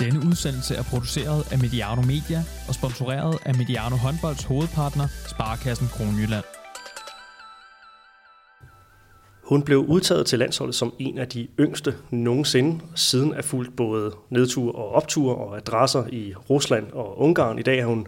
[0.00, 6.44] Denne udsendelse er produceret af Mediano Media og sponsoreret af Mediano Håndbolds hovedpartner, Sparkassen Kronjylland.
[9.44, 14.12] Hun blev udtaget til landsholdet som en af de yngste nogensinde, siden er fulgt både
[14.30, 17.58] nedtur og optur og adresser i Rusland og Ungarn.
[17.58, 18.06] I dag er hun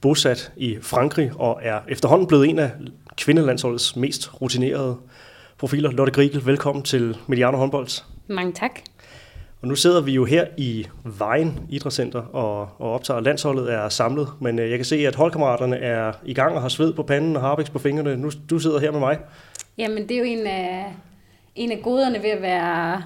[0.00, 2.70] bosat i Frankrig og er efterhånden blevet en af
[3.16, 4.96] kvindelandsholdets mest rutinerede
[5.58, 5.90] profiler.
[5.90, 8.06] Lotte Grigel, velkommen til Mediano Håndbolds.
[8.28, 8.80] Mange tak.
[9.62, 14.28] Og nu sidder vi jo her i Vejen Idrætscenter og, og optager, landsholdet er samlet,
[14.40, 17.36] men øh, jeg kan se, at holdkammeraterne er i gang og har sved på panden
[17.36, 18.16] og harpiks på fingrene.
[18.16, 19.18] Nu, du sidder her med mig.
[19.78, 20.86] Jamen, det er jo en af,
[21.54, 23.02] en af goderne ved at være,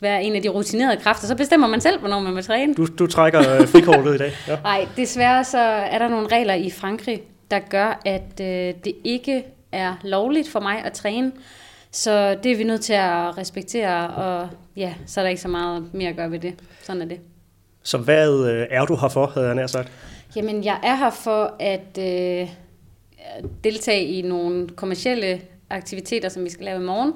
[0.00, 1.26] være en af de rutinerede kræfter.
[1.26, 2.74] Så bestemmer man selv, hvornår man vil træne.
[2.74, 4.32] Du, du trækker øh, frikortet i dag.
[4.48, 4.58] Ja.
[4.70, 9.44] Nej, desværre så er der nogle regler i Frankrig, der gør, at øh, det ikke
[9.72, 11.32] er lovligt for mig at træne.
[11.90, 15.48] Så det er vi nødt til at respektere, og ja, så er der ikke så
[15.48, 16.54] meget mere at gøre ved det.
[16.82, 17.20] Sådan er det.
[17.82, 19.92] Så hvad øh, er du her for, havde jeg nær sagt?
[20.36, 22.48] Jamen, jeg er her for at øh,
[23.64, 27.14] deltage i nogle kommercielle aktiviteter, som vi skal lave i morgen.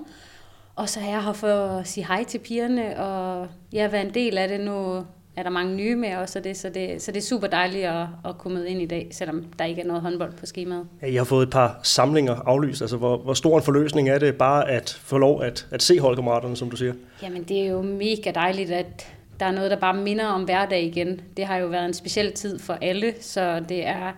[0.77, 4.15] Og så er jeg her for at sige hej til pigerne, og ja, være en
[4.15, 4.61] del af det.
[4.61, 5.05] Nu
[5.37, 8.07] er der mange nye med også, det, så, det, så det er super dejligt at,
[8.25, 10.87] at komme med ind i dag, selvom der ikke er noget håndbold på skemaet.
[11.03, 12.83] Ja, I har fået et par samlinger aflyst.
[12.83, 16.01] Altså, hvor, hvor stor en forløsning er det bare at få lov at, at se
[16.01, 16.93] holdkammeraterne, som du siger?
[17.23, 20.83] Jamen, det er jo mega dejligt, at der er noget, der bare minder om hverdag
[20.83, 21.21] igen.
[21.37, 24.13] Det har jo været en speciel tid for alle, så det er,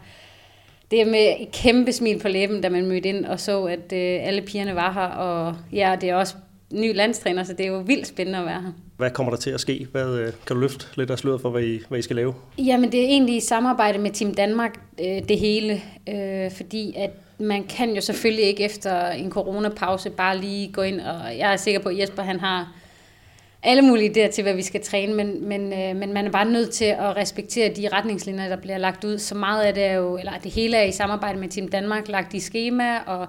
[0.90, 3.92] det er med et kæmpe smil på læben, da man mødte ind og så, at
[3.92, 5.06] øh, alle pigerne var her.
[5.06, 6.34] Og ja, det er også
[6.72, 8.72] ny landstræner, så det er jo vildt spændende at være her.
[8.96, 9.86] Hvad kommer der til at ske?
[9.92, 12.34] Hvad, øh, kan du løfte lidt af sløret for, hvad I, hvad I skal lave?
[12.58, 15.82] Jamen, det er egentlig i samarbejde med Team Danmark, øh, det hele.
[16.08, 21.00] Øh, fordi at man kan jo selvfølgelig ikke efter en coronapause bare lige gå ind,
[21.00, 22.72] og jeg er sikker på, at Jesper han har
[23.62, 26.44] alle mulige idéer til, hvad vi skal træne, men, men, øh, men man er bare
[26.44, 29.18] nødt til at respektere de retningslinjer, der bliver lagt ud.
[29.18, 32.08] Så meget af det er jo, eller det hele er i samarbejde med Team Danmark,
[32.08, 33.26] lagt i schema, og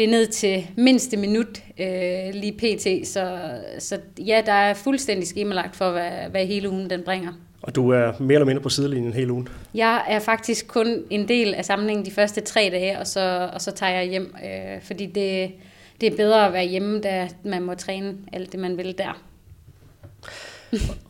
[0.00, 3.08] det er ned til mindste minut øh, lige pt.
[3.08, 3.38] Så,
[3.78, 7.32] så ja, der er fuldstændig skemalagt for, hvad, hvad hele ugen den bringer.
[7.62, 9.48] Og du er mere eller mindre på sidelinjen hele ugen?
[9.74, 13.60] Jeg er faktisk kun en del af samlingen de første tre dage, og så, og
[13.60, 15.50] så tager jeg hjem, øh, fordi det,
[16.00, 19.22] det er bedre at være hjemme, da man må træne alt det, man vil der.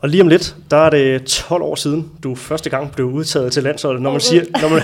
[0.01, 3.53] Og lige om lidt, der er det 12 år siden, du første gang blev udtaget
[3.53, 4.03] til landsholdet.
[4.03, 4.83] Når man siger, når man,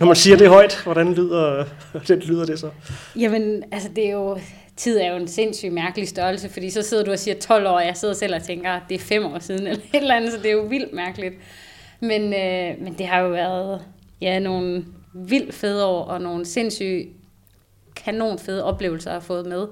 [0.00, 1.64] når man siger det højt, hvordan lyder,
[2.08, 2.70] det, lyder det så?
[3.16, 4.38] Jamen, altså det er jo,
[4.76, 7.70] tid er jo en sindssygt mærkelig størrelse, fordi så sidder du og siger 12 år,
[7.70, 10.32] og jeg sidder selv og tænker, det er fem år siden, eller et eller andet,
[10.32, 11.34] så det er jo vildt mærkeligt.
[12.00, 13.80] Men, øh, men det har jo været
[14.20, 14.84] ja, nogle
[15.14, 17.08] vildt fede år, og nogle sindssygt
[17.96, 19.66] kanon fede oplevelser have fået med.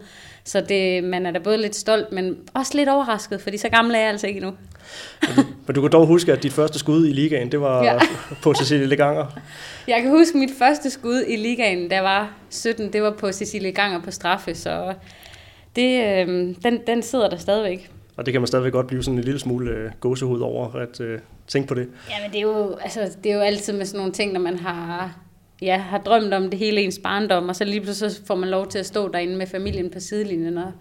[0.44, 3.94] Så det, man er da både lidt stolt, men også lidt overrasket, fordi så gammel
[3.94, 4.52] er jeg altså ikke endnu.
[5.66, 7.98] men du kan dog huske, at dit første skud i ligaen, det var ja.
[8.42, 9.26] på Cecilie Leganger.
[9.88, 13.72] Jeg kan huske mit første skud i ligaen, der var 17, det var på Cecilie
[13.72, 14.94] Ganger på straffe, så
[15.76, 17.90] det, øh, den, den sidder der stadigvæk.
[18.16, 21.00] Og det kan man stadigvæk godt blive sådan en lille smule øh, gåsehud over at
[21.00, 21.88] øh, tænke på det.
[22.10, 24.40] Ja, men det er, jo, altså, det er jo altid med sådan nogle ting, når
[24.40, 25.16] man har
[25.62, 28.48] ja, har drømt om det hele ens barndom, og så lige pludselig så får man
[28.48, 30.72] lov til at stå derinde med familien på sidelinjen og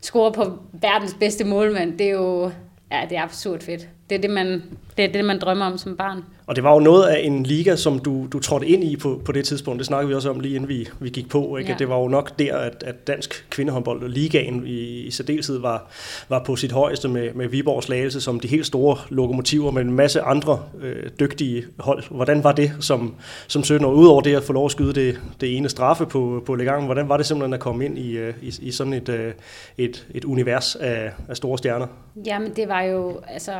[0.00, 1.98] score på verdens bedste målmand.
[1.98, 2.50] Det er jo
[2.90, 3.88] ja, det er absurd fedt.
[4.10, 4.62] Det er det, man,
[4.96, 6.24] det er det, man drømmer om som barn.
[6.46, 9.20] Og det var jo noget af en liga, som du, du trådte ind i på,
[9.24, 9.78] på det tidspunkt.
[9.78, 11.56] Det snakkede vi også om lige inden vi, vi gik på.
[11.56, 11.70] Ikke?
[11.70, 11.76] Ja.
[11.78, 15.90] Det var jo nok der, at, at dansk kvindehåndbold og ligaen i, i særdeleshed var,
[16.28, 19.92] var på sit højeste med, med Viborg Slagelse som de helt store lokomotiver med en
[19.92, 22.02] masse andre øh, dygtige hold.
[22.10, 23.14] Hvordan var det som,
[23.46, 23.92] som 17 år?
[23.92, 27.08] Udover det at få lov at skyde det, det ene straffe på, på Legangen, hvordan
[27.08, 29.32] var det simpelthen at komme ind i, øh, i, i sådan et, øh,
[29.78, 31.86] et, et univers af, af store stjerner?
[32.26, 33.52] Jamen det var jo, altså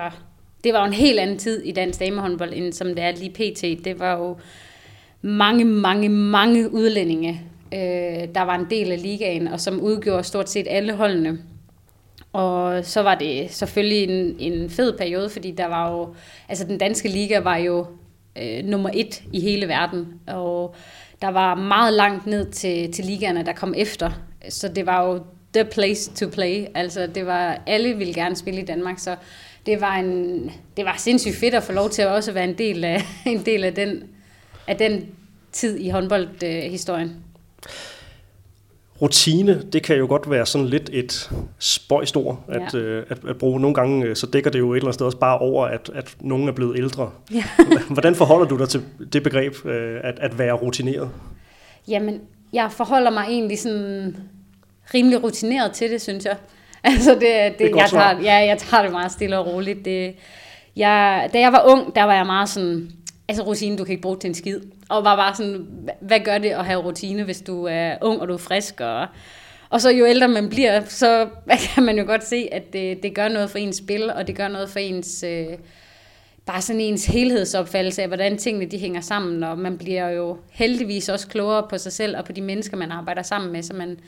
[0.65, 3.31] det var jo en helt anden tid i dansk damehåndbold, end som det er lige
[3.31, 3.85] pt.
[3.85, 4.37] Det var jo
[5.23, 7.41] mange, mange, mange udlændinge,
[7.75, 11.39] øh, der var en del af ligaen, og som udgjorde stort set alle holdene.
[12.33, 16.15] Og så var det selvfølgelig en, en fed periode, fordi der var jo,
[16.49, 17.87] altså den danske liga var jo
[18.43, 20.75] øh, nummer et i hele verden, og
[21.23, 24.11] der var meget langt ned til, til ligaerne, der kom efter.
[24.49, 25.21] Så det var jo
[25.55, 26.67] the place to play.
[26.75, 29.17] Altså det var, alle ville gerne spille i Danmark, så
[29.67, 32.59] det var, en, det var sindssygt fedt at få lov til at også være en
[32.59, 34.03] del af, en del af, den,
[34.67, 35.07] af den
[35.53, 37.17] tid i håndboldhistorien.
[39.03, 42.79] Rutine, det kan jo godt være sådan lidt et spøjst ord at, ja.
[42.79, 43.61] øh, at, at bruge.
[43.61, 45.91] Nogle gange øh, så dækker det jo et eller andet sted også bare over, at,
[45.95, 47.11] at nogen er blevet ældre.
[47.33, 47.45] Ja.
[47.91, 48.83] Hvordan forholder du dig til
[49.13, 51.11] det begreb, øh, at, at være rutineret?
[51.89, 52.21] Jamen,
[52.53, 54.17] jeg forholder mig egentlig sådan
[54.95, 56.37] rimelig rutineret til det, synes jeg.
[56.91, 59.85] Altså det, det, det jeg, tager, ja, jeg tager det meget stille og roligt.
[59.85, 60.15] Det,
[60.77, 62.91] jeg, da jeg var ung, der var jeg meget sådan,
[63.29, 64.61] altså rutine, du kan ikke bruge til en skid.
[64.89, 65.67] Og var bare sådan,
[66.01, 69.07] hvad gør det at have rutine, hvis du er ung, og du er frisk, og,
[69.71, 71.29] og så jo ældre man bliver, så
[71.75, 74.37] kan man jo godt se, at det, det gør noget for ens spil, og det
[74.37, 75.47] gør noget for ens, øh,
[76.47, 81.09] bare sådan ens helhedsopfattelse af, hvordan tingene de hænger sammen, og man bliver jo heldigvis
[81.09, 83.99] også klogere på sig selv, og på de mennesker, man arbejder sammen med, så man,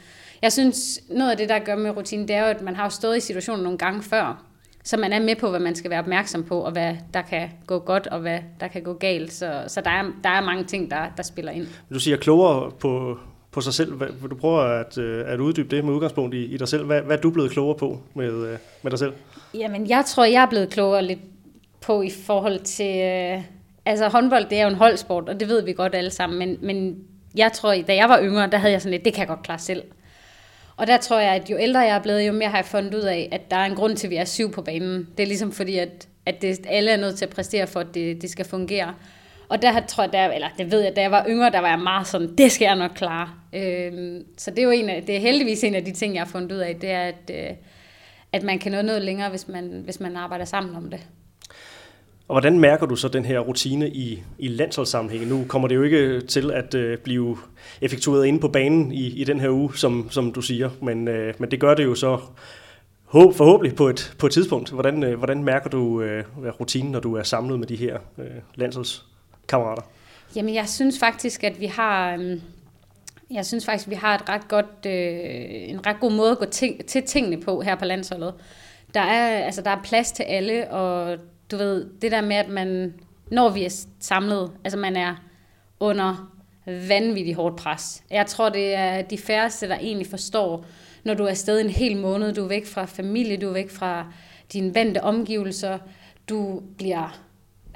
[0.42, 2.88] jeg synes, noget af det, der gør med rutine, det er jo, at man har
[2.88, 4.42] stået i situationen nogle gange før,
[4.84, 7.50] så man er med på, hvad man skal være opmærksom på, og hvad der kan
[7.66, 9.32] gå godt, og hvad der kan gå galt.
[9.32, 11.66] Så, så der, er, der er mange ting, der, der spiller ind.
[11.94, 13.18] Du siger klogere på,
[13.50, 14.00] på sig selv.
[14.00, 16.84] Vil du prøve at, øh, at uddybe det med udgangspunkt i, i dig selv?
[16.84, 19.12] Hvad, hvad er du blevet klogere på med, øh, med dig selv?
[19.54, 21.20] Jamen, jeg tror, jeg er blevet klogere lidt
[21.80, 23.00] på i forhold til...
[23.00, 23.42] Øh,
[23.86, 26.58] altså, håndbold, det er jo en holdsport, og det ved vi godt alle sammen, men,
[26.62, 26.96] men
[27.36, 29.42] jeg tror, da jeg var yngre, der havde jeg sådan lidt, det kan jeg godt
[29.42, 29.82] klare selv.
[30.76, 32.94] Og der tror jeg, at jo ældre jeg er blevet, jo mere har jeg fundet
[32.94, 35.08] ud af, at der er en grund til, at vi er syv på banen.
[35.16, 37.94] Det er ligesom fordi, at, at det, alle er nødt til at præstere for, at
[37.94, 38.94] det, det skal fungere.
[39.48, 41.68] Og der tror jeg, der, eller det ved jeg, da jeg var yngre, der var
[41.68, 43.30] jeg meget sådan, det skal jeg nok klare.
[43.52, 46.22] Øh, så det er jo en af, det er heldigvis en af de ting, jeg
[46.22, 47.56] har fundet ud af, det er, at, øh,
[48.32, 51.00] at man kan nå noget længere, hvis man, hvis man arbejder sammen om det.
[52.28, 55.26] Og hvordan mærker du så den her rutine i, i landsholdssammenhæng?
[55.26, 57.36] Nu kommer det jo ikke til at øh, blive
[57.80, 61.34] effektueret inde på banen i, i den her uge, som, som du siger, men, øh,
[61.38, 62.18] men det gør det jo så
[63.04, 64.70] håb, forhåbentlig på et, på et tidspunkt.
[64.70, 66.24] Hvordan, øh, hvordan mærker du øh,
[66.60, 69.82] rutinen, når du er samlet med de her øh, landsholdskammerater?
[70.36, 72.16] Jamen, jeg synes faktisk, at vi har...
[72.16, 72.40] Øh,
[73.30, 76.38] jeg synes faktisk, at vi har et ret godt, øh, en ret god måde at
[76.38, 78.34] gå ting, til tingene på her på landsholdet.
[78.94, 81.18] Der er, altså, der er plads til alle, og
[81.50, 82.94] du ved, det der med, at man,
[83.30, 85.14] når vi er samlet, altså man er
[85.80, 86.32] under
[86.66, 88.02] vanvittigt hårdt pres.
[88.10, 90.64] Jeg tror, det er de færreste, der egentlig forstår,
[91.04, 93.70] når du er afsted en hel måned, du er væk fra familie, du er væk
[93.70, 94.06] fra
[94.52, 95.78] dine vante omgivelser,
[96.28, 97.26] du bliver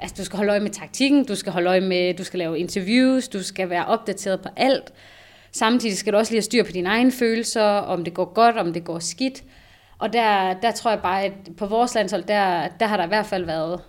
[0.01, 2.59] altså du skal holde øje med taktikken, du skal holde øje med, du skal lave
[2.59, 4.93] interviews, du skal være opdateret på alt.
[5.51, 8.57] Samtidig skal du også lige have styr på dine egne følelser, om det går godt,
[8.57, 9.43] om det går skidt.
[10.01, 13.07] Og der, der tror jeg bare, at på vores landshold, der, der har der i
[13.07, 13.81] hvert fald været,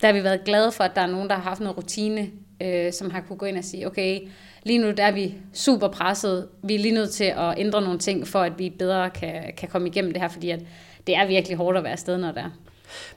[0.00, 2.30] der har vi været glade for, at der er nogen, der har haft noget rutine,
[2.62, 4.20] øh, som har kunne gå ind og sige, okay,
[4.62, 7.98] lige nu der er vi super presset, vi er lige nødt til at ændre nogle
[7.98, 10.60] ting, for at vi bedre kan, kan komme igennem det her, fordi at
[11.06, 12.50] det er virkelig hårdt at være afsted, når det er.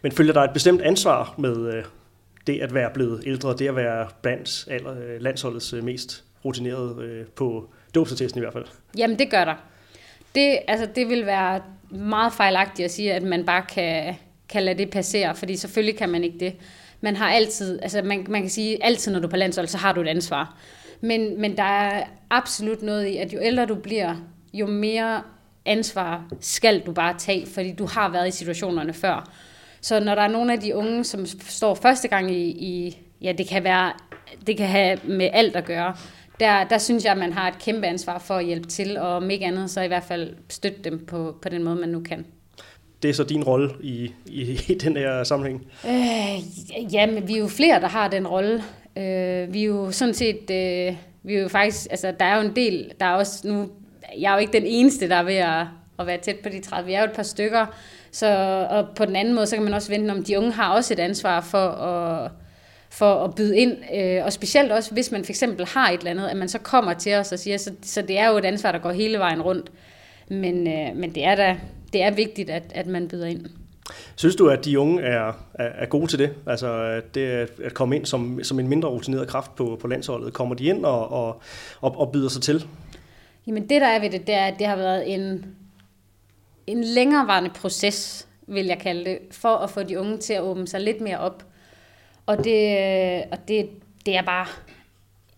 [0.02, 1.84] Men følger der et bestemt ansvar med øh,
[2.48, 7.70] det at være blevet ældre, det at være blandt øh, landsholdets øh, mest rutineret på
[7.96, 8.66] dåbsatesten i hvert fald?
[8.98, 9.56] Jamen det gør der.
[10.36, 14.16] Det, altså, det vil være meget fejlagtigt at sige, at man bare kan,
[14.50, 16.56] kan lade det passere, fordi selvfølgelig kan man ikke det.
[17.02, 19.78] Man har altid, altså man, man kan sige, altid når du er på landshold, så
[19.78, 20.58] har du et ansvar.
[21.02, 24.16] Men, men der er absolut noget i, at jo ældre du bliver,
[24.54, 25.22] jo mere
[25.66, 29.32] ansvar skal du bare tage, fordi du har været i situationerne før.
[29.82, 33.32] Så når der er nogle af de unge, som står første gang i, i ja,
[33.32, 33.94] det kan være,
[34.48, 35.96] det kan have med alt at gøre,
[36.40, 39.08] der, der synes jeg, at man har et kæmpe ansvar for at hjælpe til, og
[39.08, 42.00] om ikke andet, så i hvert fald støtte dem på, på den måde, man nu
[42.00, 42.26] kan.
[43.04, 45.68] Det er så din rolle i, i, i den her sammenhæng?
[45.86, 48.64] Øh, jamen, vi er jo flere, der har den rolle.
[48.98, 52.48] Øh, vi er jo sådan set, øh, vi er jo faktisk, altså der er jo
[52.48, 53.70] en del, der er også nu,
[54.20, 55.66] jeg er jo ikke den eneste, der er ved at,
[56.00, 57.66] at være tæt på de 30, vi er jo et par stykker,
[58.12, 58.28] så,
[58.70, 60.94] og på den anden måde, så kan man også vente om, de unge har også
[60.94, 62.32] et ansvar for at
[62.90, 66.12] for at byde ind, øh, og specielt også, hvis man for eksempel har et eller
[66.12, 68.46] andet, at man så kommer til os og siger, så, så det er jo et
[68.46, 69.72] ansvar, der går hele vejen rundt.
[70.30, 71.58] Men, øh, men det er da
[71.94, 73.46] det er vigtigt, at, at man byder ind.
[74.16, 76.36] Synes du, at de unge er, er, er gode til det?
[76.48, 80.34] Altså det at komme ind som, som en mindre rutineret kraft på, på landsholdet.
[80.34, 81.42] Kommer de ind og, og,
[81.82, 82.66] og, og byder sig til?
[83.48, 85.46] Jamen det, der er ved det, det er, at det har været en,
[86.68, 90.68] en længerevarende proces, vil jeg kalde det, for at få de unge til at åbne
[90.68, 91.46] sig lidt mere op.
[92.30, 93.70] Og det, øh, og det,
[94.06, 94.46] det er bare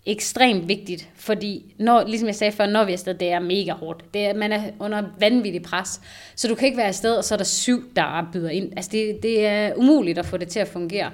[0.06, 3.72] ekstremt vigtigt, fordi når, ligesom jeg sagde før, når vi er afsted, det er mega
[3.72, 4.14] hårdt.
[4.14, 6.02] Det er, man er under vanvittig pres,
[6.36, 8.72] så du kan ikke være afsted, og så er der syv, der byder ind.
[8.76, 11.12] Altså det, det er umuligt at få det til at fungere.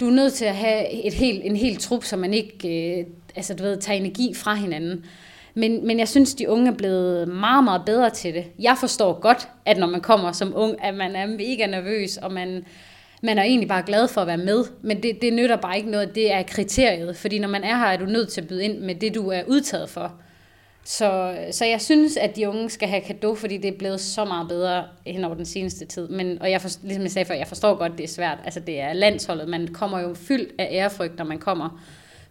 [0.00, 3.06] Du er nødt til at have et helt, en hel trup, så man ikke øh,
[3.36, 5.04] altså, du ved, tager energi fra hinanden.
[5.54, 8.44] Men, men jeg synes, de unge er blevet meget, meget bedre til det.
[8.58, 12.32] Jeg forstår godt, at når man kommer som ung, at man er mega nervøs, og
[12.32, 12.64] man,
[13.24, 15.90] man er egentlig bare glad for at være med, men det, det nytter bare ikke
[15.90, 18.64] noget, det er kriteriet, fordi når man er her, er du nødt til at byde
[18.64, 20.12] ind med det, du er udtaget for.
[20.84, 24.24] Så, så jeg synes, at de unge skal have kado, fordi det er blevet så
[24.24, 26.08] meget bedre hen over den seneste tid.
[26.08, 28.38] Men, og jeg for, ligesom jeg sagde før, jeg forstår godt, det er svært.
[28.44, 31.82] Altså det er landsholdet, man kommer jo fyldt af ærefrygt, når man kommer.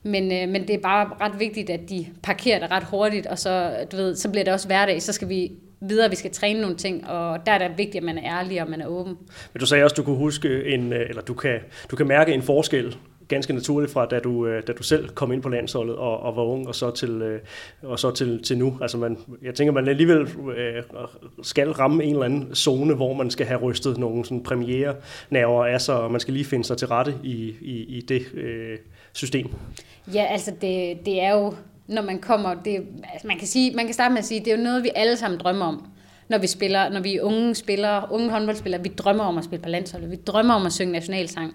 [0.03, 3.39] Men, øh, men det er bare ret vigtigt, at de parkerer det ret hurtigt, og
[3.39, 5.01] så, du ved, så bliver det også hverdag.
[5.01, 5.51] Så skal vi
[5.89, 8.61] videre, vi skal træne nogle ting, og der er det vigtigt, at man er ærlig
[8.61, 9.17] og man er åben.
[9.53, 11.59] Men du sagde også, at du kunne huske en, eller du kan,
[11.91, 12.97] du kan mærke en forskel
[13.27, 16.35] ganske naturligt fra, da du, øh, da du selv kom ind på landsholdet og, og
[16.35, 17.39] var ung, og så til, øh,
[17.81, 18.77] og så til, til nu.
[18.81, 20.83] Altså man, jeg tænker, man alligevel øh,
[21.43, 24.95] skal ramme en eller anden zone, hvor man skal have rystet nogle sådan premiere
[25.29, 28.33] nerver af sig, og man skal lige finde sig til rette i, i, i det
[28.33, 28.77] øh,
[29.13, 29.47] system.
[30.13, 31.53] Ja, altså det, det er jo,
[31.87, 34.53] når man kommer, det, altså man, kan sige, man kan starte med at sige, det
[34.53, 35.93] er jo noget, vi alle sammen drømmer om
[36.29, 39.63] når vi spiller, når vi er unge spillere, unge håndboldspillere, vi drømmer om at spille
[39.63, 41.53] på landsholdet, vi drømmer om at synge nationalsang.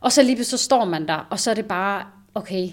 [0.00, 2.68] Og så lige så står man der, og så er det bare, okay,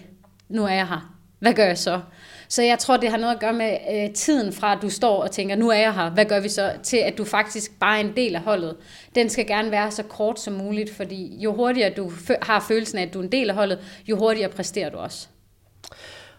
[0.49, 1.11] nu er jeg her.
[1.39, 2.01] Hvad gør jeg så?
[2.47, 5.23] Så jeg tror, det har noget at gøre med øh, tiden fra, at du står
[5.23, 6.71] og tænker, nu er jeg her, hvad gør vi så?
[6.83, 8.75] Til at du faktisk bare er en del af holdet.
[9.15, 12.11] Den skal gerne være så kort som muligt, fordi jo hurtigere du
[12.41, 15.27] har følelsen af, at du er en del af holdet, jo hurtigere præsterer du også.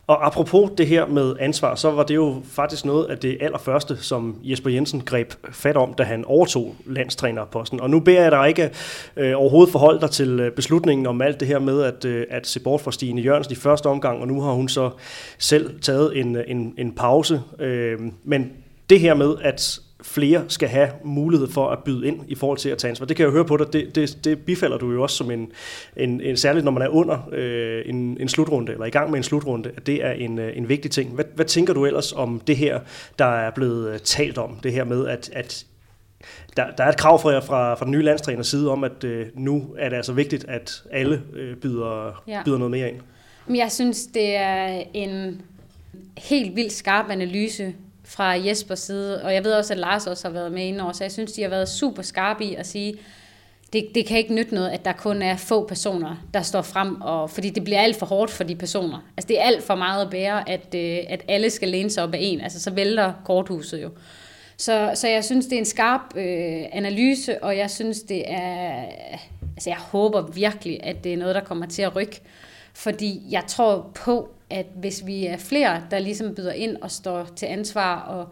[0.07, 3.97] Og apropos det her med ansvar, så var det jo faktisk noget af det allerførste,
[3.97, 7.81] som Jesper Jensen greb fat om, da han overtog landstrænerposten.
[7.81, 8.71] Og nu beder jeg dig ikke
[9.17, 12.47] øh, overhovedet forholde dig til øh, beslutningen om alt det her med at, øh, at
[12.47, 14.91] se bort fra Stine Jørgensen i første omgang, og nu har hun så
[15.39, 17.43] selv taget en, øh, en, en pause.
[17.59, 18.53] Øh, men
[18.91, 22.69] det her med, at flere skal have mulighed for at byde ind i forhold til
[22.69, 23.07] at tage ansvar.
[23.07, 25.31] Det kan jeg jo høre på dig, det, det, det bifalder du jo også som
[25.31, 25.53] en,
[25.97, 29.19] en, en særligt når man er under øh, en, en slutrunde, eller i gang med
[29.19, 31.11] en slutrunde, at det er en, øh, en vigtig ting.
[31.11, 32.81] Hvad, hvad tænker du ellers om det her,
[33.19, 35.67] der er blevet øh, talt om, det her med, at, at
[36.57, 39.27] der, der er et krav fra, fra, fra den nye landstræners side om, at øh,
[39.35, 42.43] nu er det altså vigtigt, at alle øh, byder, ja.
[42.45, 42.97] byder noget mere ind.
[43.57, 45.43] Jeg synes, det er en
[46.19, 47.75] helt vildt skarp analyse,
[48.07, 51.05] fra Jespers side, og jeg ved også, at Lars også har været med indover, så
[51.05, 52.95] jeg synes, de har været super skarpe i at sige,
[53.73, 57.01] det, det kan ikke nytte noget, at der kun er få personer, der står frem,
[57.01, 58.99] og, fordi det bliver alt for hårdt for de personer.
[59.17, 62.03] Altså det er alt for meget at bære, at, øh, at alle skal læne sig
[62.03, 63.91] op af en, altså så vælter korthuset jo.
[64.57, 68.85] Så, så jeg synes, det er en skarp øh, analyse, og jeg synes, det er...
[69.57, 72.21] Altså jeg håber virkelig, at det er noget, der kommer til at rykke,
[72.75, 77.29] fordi jeg tror på, at hvis vi er flere, der ligesom byder ind og står
[77.37, 78.29] til ansvar, og,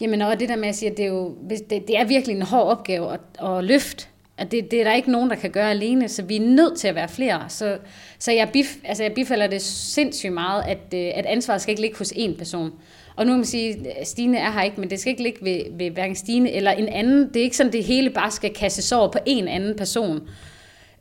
[0.00, 2.36] jamen, og det der med at sige, at det er, jo, det, det er virkelig
[2.36, 4.06] en hård opgave at, at løfte,
[4.38, 6.78] at det, det er der ikke nogen, der kan gøre alene, så vi er nødt
[6.78, 7.44] til at være flere.
[7.48, 7.78] Så,
[8.18, 11.82] så jeg, bif, altså jeg bifalder det sindssygt meget, at, øh, at ansvaret skal ikke
[11.82, 12.72] ligge hos én person.
[13.16, 15.44] Og nu kan man sige, at Stine er her ikke, men det skal ikke ligge
[15.44, 17.28] ved, ved hverken Stine eller en anden.
[17.28, 20.28] Det er ikke sådan, det hele bare skal kastes over på en anden person.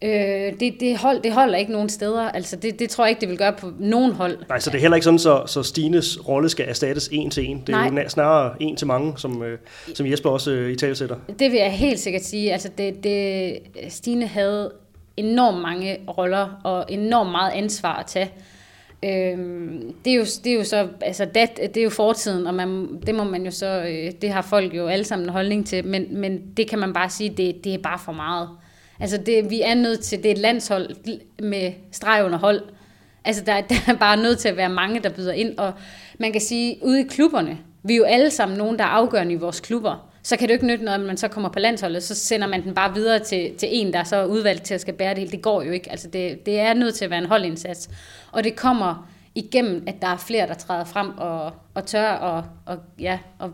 [0.02, 2.22] Øh, det, det, hold, det holder ikke nogen steder.
[2.22, 4.38] Altså, det, det tror jeg ikke, det vil gøre på nogen hold.
[4.50, 7.50] Nej, så det er heller ikke sådan, så, så Stines rolle skal erstattes en til
[7.50, 7.64] en.
[7.68, 8.04] Det er Nej.
[8.04, 9.58] jo snarere en til mange, som, øh,
[9.96, 11.16] som Jesper også øh, i tale sætter.
[11.40, 12.54] Det vil jeg helt sikkert sige.
[12.54, 13.60] Altså, det, det,
[13.90, 14.72] Stine havde
[15.18, 18.32] enormt mange roller og enormt meget ansvar at tage.
[19.06, 22.54] Øhm, det, er jo, det er jo så, altså det, det er jo fortiden, og
[22.54, 25.68] man, det må man jo så, øh, det har folk jo alle sammen en holdning
[25.68, 28.50] til, men, men det kan man bare sige, det, det er bare for meget.
[29.00, 30.96] Altså det, vi er nødt til, det er et landshold
[31.42, 32.62] med streg under hold.
[33.26, 35.74] Altså der, der er bare nødt til at være mange, der byder ind, og
[36.20, 39.34] man kan sige, ude i klubberne, vi er jo alle sammen nogen, der er afgørende
[39.34, 41.60] i vores klubber, så kan det jo ikke nytte noget, at man så kommer på
[41.60, 44.74] landsholdet, så sender man den bare videre til, til en, der så er udvalgt til
[44.74, 45.32] at skal bære det hele.
[45.32, 45.92] Det går jo ikke.
[45.92, 47.90] Altså det, det er nødt til at være en holdindsats.
[48.32, 52.44] Og det kommer igennem, at der er flere, der træder frem og, og tør og,
[52.66, 53.54] og, ja, og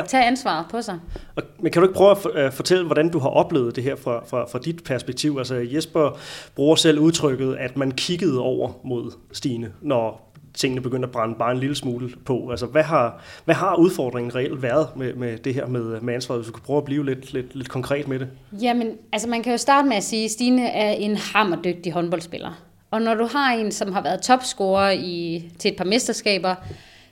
[0.00, 0.06] ja.
[0.06, 0.98] tage ansvaret på sig.
[1.36, 4.24] Og, men kan du ikke prøve at fortælle, hvordan du har oplevet det her fra,
[4.26, 5.34] fra, fra dit perspektiv?
[5.38, 6.18] Altså Jesper
[6.54, 10.26] bruger selv udtrykket, at man kiggede over mod Stine, når
[10.56, 12.50] tingene begyndte at brænde bare en lille smule på.
[12.50, 16.40] Altså, hvad har, hvad har udfordringen reelt været med, med det her med, med ansvaret,
[16.40, 18.28] hvis du kan prøve at blive lidt, lidt, lidt konkret med det?
[18.62, 22.62] Jamen, altså man kan jo starte med at sige, at Stine er en hammerdygtig håndboldspiller.
[22.90, 26.54] Og når du har en, som har været topscorer i, til et par mesterskaber,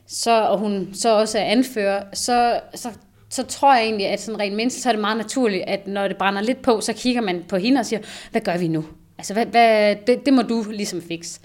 [0.06, 2.88] så, og hun så også er anfører, så, så,
[3.28, 6.08] så tror jeg egentlig, at sådan rent mindst, så er det meget naturligt, at når
[6.08, 8.84] det brænder lidt på, så kigger man på hende og siger, hvad gør vi nu?
[9.18, 11.40] Altså, hvad, hvad, det, det må du ligesom fikse.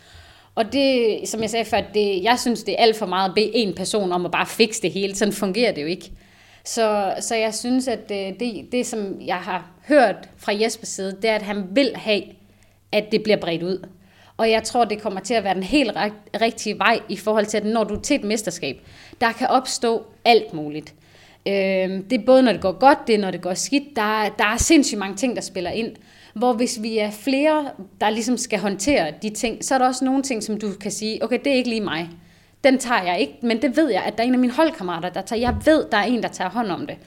[0.55, 3.35] Og det, som jeg sagde før, det, jeg synes, det er alt for meget at
[3.35, 5.15] bede en person om at bare fikse det hele.
[5.15, 6.11] Sådan fungerer det jo ikke.
[6.65, 11.17] Så, så jeg synes, at det, det, det, som jeg har hørt fra Jespers side,
[11.21, 12.23] det er, at han vil have,
[12.91, 13.87] at det bliver bredt ud.
[14.39, 15.91] Og jeg tror, det kommer til at være den helt
[16.41, 18.81] rigtige vej i forhold til, at når du er til et mesterskab,
[19.21, 20.93] der kan opstå alt muligt.
[21.47, 21.53] Øh,
[22.09, 23.95] det er både, når det går godt, det er, når det går skidt.
[23.95, 25.95] Der, der er sindssygt mange ting, der spiller ind.
[26.33, 27.65] Hvor hvis vi er flere,
[28.01, 30.91] der ligesom skal håndtere de ting, så er der også nogle ting, som du kan
[30.91, 32.09] sige, okay, det er ikke lige mig.
[32.63, 35.09] Den tager jeg ikke, men det ved jeg, at der er en af mine holdkammerater,
[35.09, 35.39] der tager.
[35.39, 36.97] Jeg ved, der er en, der tager hånd om det.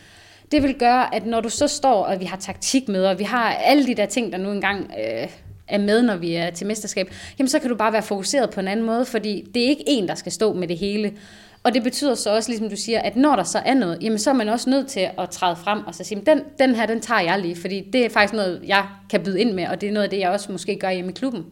[0.52, 3.52] Det vil gøre, at når du så står, og vi har taktikmøder, og vi har
[3.52, 5.28] alle de der ting, der nu engang øh,
[5.72, 8.60] er med, når vi er til mesterskab, jamen så kan du bare være fokuseret på
[8.60, 11.12] en anden måde, fordi det er ikke en, der skal stå med det hele.
[11.64, 14.18] Og det betyder så også, ligesom du siger, at når der så er noget, jamen
[14.18, 16.86] så er man også nødt til at træde frem og så sige, den, den her,
[16.86, 19.80] den tager jeg lige, fordi det er faktisk noget, jeg kan byde ind med, og
[19.80, 21.44] det er noget af det, jeg også måske gør hjemme i klubben.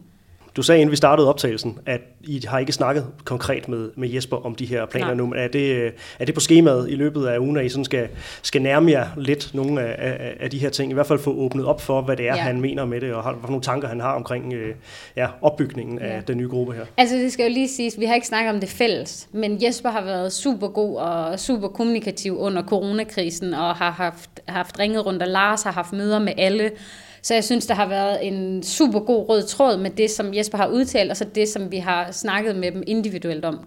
[0.55, 4.37] Du sagde, inden vi startede optagelsen, at I har ikke snakket konkret med, med Jesper
[4.37, 5.15] om de her planer Nej.
[5.15, 5.33] nu.
[5.37, 8.07] Er det, er det på skemaet i løbet af ugen, at I sådan skal,
[8.41, 10.91] skal nærme jer lidt nogle af, af, af de her ting?
[10.91, 12.41] I hvert fald få åbnet op for, hvad det er, ja.
[12.41, 14.75] han mener med det, og hvad nogle tanker han har omkring øh,
[15.15, 16.05] ja, opbygningen ja.
[16.05, 16.85] af den nye gruppe her.
[16.97, 19.89] Altså det skal jo lige siges, vi har ikke snakket om det fælles, men Jesper
[19.89, 25.21] har været super god og super kommunikativ under coronakrisen, og har haft, haft ringet rundt,
[25.21, 26.71] og Lars har haft møder med alle,
[27.21, 30.57] så jeg synes, der har været en super god rød tråd med det, som Jesper
[30.57, 33.59] har udtalt, og så det, som vi har snakket med dem individuelt om.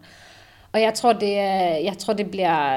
[0.73, 2.77] Og jeg tror, det, er, jeg tror, det bliver...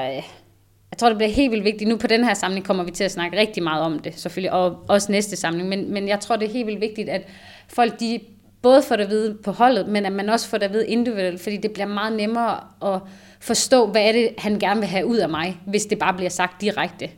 [0.90, 1.88] Jeg tror, det bliver helt vildt vigtigt.
[1.88, 4.52] Nu på den her samling kommer vi til at snakke rigtig meget om det, selvfølgelig,
[4.52, 5.68] og også næste samling.
[5.68, 7.22] Men, men jeg tror, det er helt vildt vigtigt, at
[7.68, 8.20] folk de
[8.62, 10.88] både får det at vide på holdet, men at man også får det at vide
[10.88, 12.60] individuelt, fordi det bliver meget nemmere
[12.94, 13.00] at
[13.40, 16.30] forstå, hvad er det, han gerne vil have ud af mig, hvis det bare bliver
[16.30, 17.10] sagt direkte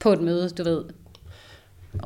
[0.00, 0.84] på et møde, du ved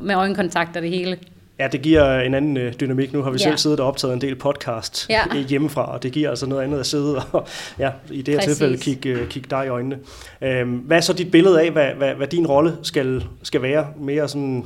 [0.01, 1.17] med øjenkontakt og det hele.
[1.59, 3.13] Ja, det giver en anden øh, dynamik.
[3.13, 3.43] Nu har vi ja.
[3.43, 5.21] selv siddet og optaget en del podcast ja.
[5.49, 7.47] hjemmefra, og det giver altså noget andet at sidde og
[7.79, 8.57] ja, i det her Præcis.
[8.57, 9.99] tilfælde kigge, øh, kigge dig i øjnene.
[10.41, 13.87] Øhm, hvad er så dit billede af, hvad, hvad, hvad din rolle skal, skal være?
[13.99, 14.65] Mere sådan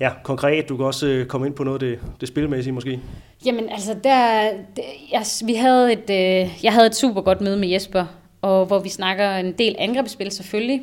[0.00, 0.68] ja, konkret.
[0.68, 3.00] Du kan også øh, komme ind på noget af det, det spilmæssige måske.
[3.46, 7.56] Jamen altså, der, det, jeg, vi havde et, øh, jeg havde et super godt møde
[7.56, 8.04] med Jesper,
[8.42, 10.82] og hvor vi snakker en del angrebsspil selvfølgelig,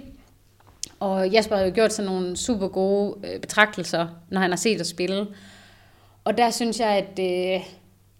[0.99, 4.81] og Jasper har jo gjort sådan nogle super gode øh, betragtelser, når han har set
[4.81, 5.27] os spille.
[6.23, 7.65] Og der synes jeg, at, øh,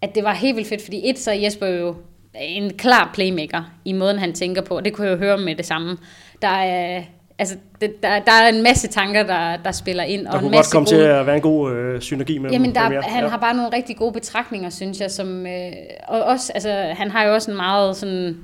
[0.02, 1.96] at det var helt vildt fedt, fordi et, så er Jesper jo
[2.42, 4.82] en klar playmaker i måden, han tænker på.
[4.82, 5.98] Det kunne jeg jo høre med det samme.
[6.42, 7.04] Der er,
[7.40, 10.26] altså, det, der, der er en masse tanker, der, der spiller ind.
[10.26, 11.14] Der og kunne en masse godt komme gode...
[11.14, 13.30] til at være en god øh, synergi mellem Jamen, der, han ja.
[13.30, 15.12] har bare nogle rigtig gode betragtninger, synes jeg.
[15.12, 15.72] Som, øh,
[16.08, 18.38] og også, altså, han har jo også en meget sådan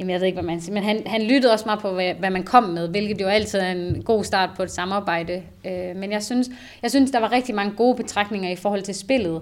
[0.00, 2.14] Jamen, jeg ved ikke, hvad man siger, men han, han lyttede også meget på, hvad,
[2.14, 5.42] hvad man kom med, hvilket jo altid er en god start på et samarbejde.
[5.66, 6.48] Øh, men jeg synes,
[6.82, 9.40] jeg synes, der var rigtig mange gode betragtninger i forhold til spillet.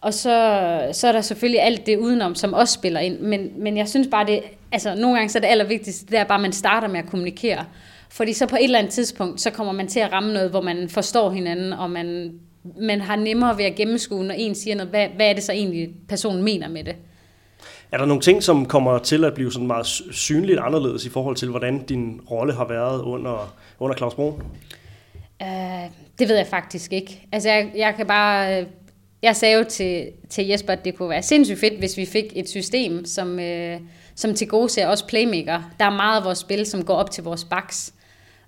[0.00, 3.20] Og så, så er der selvfølgelig alt det udenom, som også spiller ind.
[3.20, 4.40] Men, men jeg synes bare, det,
[4.72, 7.06] altså nogle gange så er det allervigtigste, det er bare, at man starter med at
[7.06, 7.64] kommunikere.
[8.08, 10.60] Fordi så på et eller andet tidspunkt, så kommer man til at ramme noget, hvor
[10.60, 12.32] man forstår hinanden, og man,
[12.80, 15.52] man har nemmere ved at gennemskue, når en siger noget, hvad, hvad er det så
[15.52, 16.96] egentlig, personen mener med det.
[17.92, 21.36] Er der nogle ting, som kommer til at blive sådan meget synligt anderledes i forhold
[21.36, 24.32] til, hvordan din rolle har været under, under Claus Brun?
[25.40, 27.28] Uh, øh, det ved jeg faktisk ikke.
[27.32, 28.60] Altså, jeg, jeg kan bare...
[28.60, 28.66] Øh,
[29.22, 32.24] jeg sagde jo til, til Jesper, at det kunne være sindssygt fedt, hvis vi fik
[32.36, 33.80] et system, som, uh,
[34.14, 35.62] som til gode ser også playmaker.
[35.80, 37.94] Der er meget af vores spil, som går op til vores backs.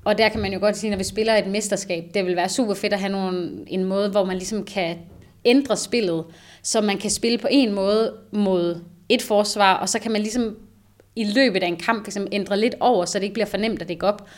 [0.05, 2.49] Og der kan man jo godt sige, når vi spiller et mesterskab, det vil være
[2.49, 4.97] super fedt at have nogle, en måde, hvor man ligesom kan
[5.45, 6.25] ændre spillet,
[6.63, 8.81] så man kan spille på en måde mod
[9.15, 10.57] et forsvar, og så kan man ligesom
[11.17, 13.89] i løbet af en kamp ligesom ændre lidt over, så det ikke bliver fornemt at
[13.89, 14.29] det går op.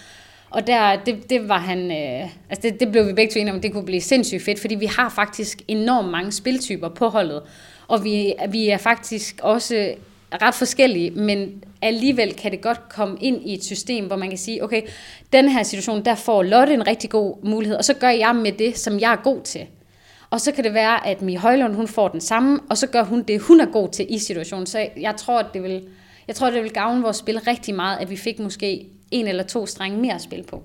[0.51, 3.55] Og der, det, det var han, øh, altså det, det blev vi begge to enige
[3.55, 7.43] om, det kunne blive sindssygt fedt, fordi vi har faktisk enormt mange spiltyper på holdet,
[7.89, 9.95] og vi, vi er faktisk også
[10.43, 14.39] ret forskellige, men alligevel kan det godt komme ind i et system, hvor man kan
[14.39, 14.83] sige, okay,
[15.33, 18.53] den her situation, der får Lotte en rigtig god mulighed, og så gør jeg med
[18.53, 19.67] det, som jeg er god til.
[20.35, 23.03] Og så kan det være, at Mie Højlund hun får den samme, og så gør
[23.03, 24.67] hun det, hun er god til i situationen.
[24.67, 25.83] Så jeg tror, at det vil,
[26.29, 29.43] jeg tror, det vil gavne vores spil rigtig meget, at vi fik måske en eller
[29.43, 30.63] to strenge mere at spille på.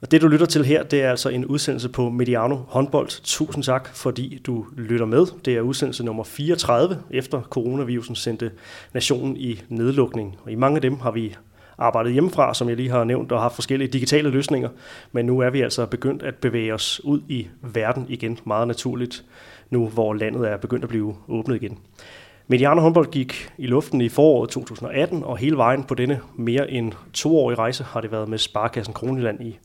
[0.00, 3.22] Og det, du lytter til her, det er altså en udsendelse på Mediano håndbold.
[3.22, 5.26] Tusind tak, fordi du lytter med.
[5.44, 8.50] Det er udsendelse nummer 34, efter coronavirusen sendte
[8.94, 10.36] nationen i nedlukning.
[10.44, 11.36] Og i mange af dem har vi
[11.78, 14.68] arbejdet hjemmefra, som jeg lige har nævnt, og har forskellige digitale løsninger.
[15.12, 19.24] Men nu er vi altså begyndt at bevæge os ud i verden igen, meget naturligt,
[19.70, 21.78] nu hvor landet er begyndt at blive åbnet igen.
[22.48, 26.92] Mediano håndbold gik i luften i foråret 2018, og hele vejen på denne mere end
[27.12, 29.58] toårige rejse har det været med Sparkassen Kroneland i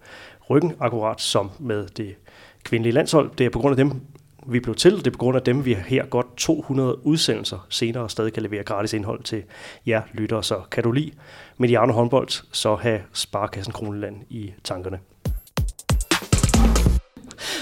[0.49, 2.15] ryggen, akkurat som med det
[2.63, 3.29] kvindelige landshold.
[3.37, 4.01] Det er på grund af dem,
[4.47, 4.97] vi blev til.
[4.97, 8.63] Det er på grund af dem, vi her godt 200 udsendelser senere stadig kan levere
[8.63, 9.43] gratis indhold til
[9.87, 10.43] jer lyttere.
[10.43, 11.11] Så kan du lide
[11.57, 14.99] Mediano håndbold, så have Sparkassen Kroneland i tankerne.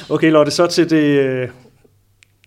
[0.10, 1.50] Okay, Lotte, så til det øh,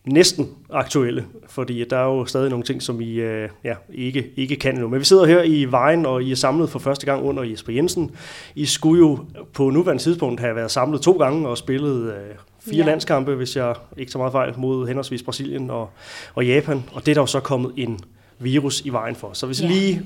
[0.04, 4.56] næsten aktuelle, fordi der er jo stadig nogle ting, som I øh, ja, ikke, ikke
[4.56, 4.88] kan nu.
[4.88, 7.72] Men vi sidder her i vejen, og I er samlet for første gang under Jesper
[7.72, 8.10] Jensen.
[8.54, 9.18] I skulle jo
[9.52, 12.84] på nuværende tidspunkt have været samlet to gange og spillet øh, fire ja.
[12.84, 15.90] landskampe, hvis jeg ikke så meget fejl, mod henholdsvis Brasilien og,
[16.34, 16.84] og Japan.
[16.92, 18.00] Og det er der jo så kommet en
[18.38, 19.32] virus i vejen for.
[19.32, 19.66] Så hvis ja.
[19.66, 20.02] I lige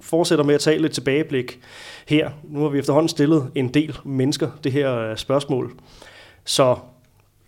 [0.00, 1.60] fortsætter med at tage lidt tilbageblik
[2.06, 2.30] her.
[2.44, 5.74] Nu har vi efterhånden stillet en del mennesker det her øh, spørgsmål.
[6.44, 6.76] Så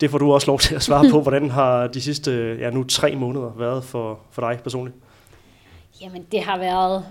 [0.01, 1.21] det får du også lov til at svare på.
[1.27, 4.97] Hvordan har de sidste ja, nu tre måneder været for, for dig personligt?
[6.03, 7.05] Jamen, det har været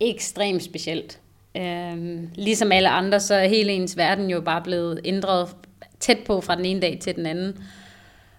[0.00, 1.18] ekstremt specielt.
[1.56, 5.48] Øhm, ligesom alle andre, så er hele ens verden jo bare blevet ændret
[6.02, 7.58] tæt på fra den ene dag til den anden.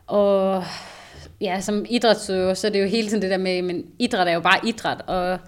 [0.08, 0.64] Og
[1.42, 4.34] ja, som idrætsøver, så er det jo hele tiden det der med, men idræt er
[4.34, 5.40] jo bare idræt, og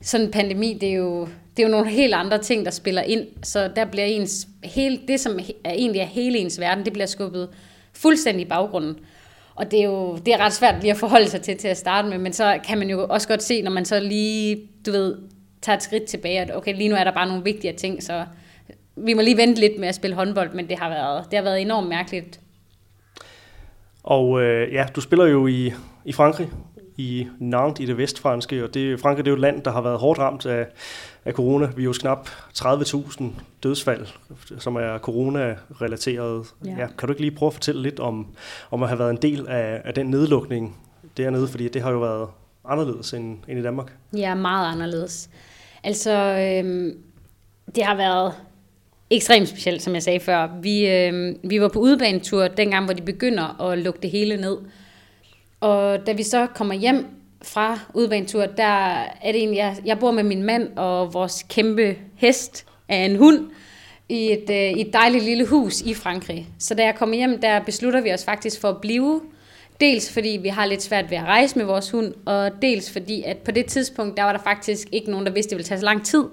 [0.00, 3.02] sådan en pandemi, det er jo, det er jo nogle helt andre ting, der spiller
[3.02, 6.92] ind, så der bliver ens, hele, det som er egentlig er hele ens verden, det
[6.92, 7.48] bliver skubbet
[7.92, 8.96] fuldstændig i baggrunden.
[9.54, 11.76] Og det er jo det er ret svært lige at forholde sig til til at
[11.76, 14.92] starte med, men så kan man jo også godt se, når man så lige, du
[14.92, 15.16] ved,
[15.62, 18.24] tager et skridt tilbage, at okay, lige nu er der bare nogle vigtigere ting, så
[18.96, 21.44] vi må lige vente lidt med at spille håndbold, men det har været, det har
[21.44, 22.40] været enormt mærkeligt.
[24.02, 25.72] Og øh, ja, du spiller jo i,
[26.04, 26.50] i Frankrig,
[26.96, 29.80] i Nantes i det vestfranske, og det, Frankrig det er jo et land, der har
[29.80, 30.66] været hårdt ramt af,
[31.24, 31.66] af corona.
[31.76, 32.28] Vi er jo knap
[32.58, 33.24] 30.000
[33.62, 34.06] dødsfald,
[34.58, 36.46] som er corona-relateret.
[36.64, 36.70] Ja.
[36.78, 38.26] Ja, kan du ikke lige prøve at fortælle lidt om,
[38.70, 40.76] om at have været en del af, af den nedlukning
[41.16, 42.28] dernede, fordi det har jo været
[42.64, 43.92] anderledes end, end i Danmark.
[44.16, 45.30] Ja, meget anderledes.
[45.84, 46.98] Altså, øhm,
[47.74, 48.32] det har været
[49.16, 50.48] ekstremt specielt, som jeg sagde før.
[50.62, 54.56] Vi, øh, vi var på udebanetur dengang, hvor de begynder at lukke det hele ned.
[55.60, 57.06] Og da vi så kommer hjem
[57.42, 61.96] fra udebanetur, der er det egentlig, jeg, jeg bor med min mand og vores kæmpe
[62.16, 63.50] hest af en hund
[64.08, 66.48] i et, øh, i et dejligt lille hus i Frankrig.
[66.58, 69.20] Så da jeg kommer hjem, der beslutter vi os faktisk for at blive.
[69.80, 73.22] Dels fordi vi har lidt svært ved at rejse med vores hund, og dels fordi,
[73.22, 75.68] at på det tidspunkt, der var der faktisk ikke nogen, der vidste, at det ville
[75.68, 76.24] tage så lang tid.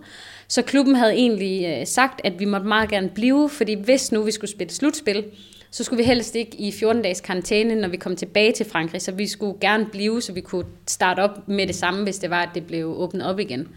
[0.50, 4.22] Så klubben havde egentlig øh, sagt, at vi måtte meget gerne blive, fordi hvis nu
[4.24, 5.26] vi skulle spille slutspil,
[5.72, 9.02] så skulle vi helst ikke i 14 dages karantæne, når vi kom tilbage til Frankrig,
[9.02, 12.30] så vi skulle gerne blive, så vi kunne starte op med det samme, hvis det
[12.30, 13.68] var, at det blev åbnet op igen.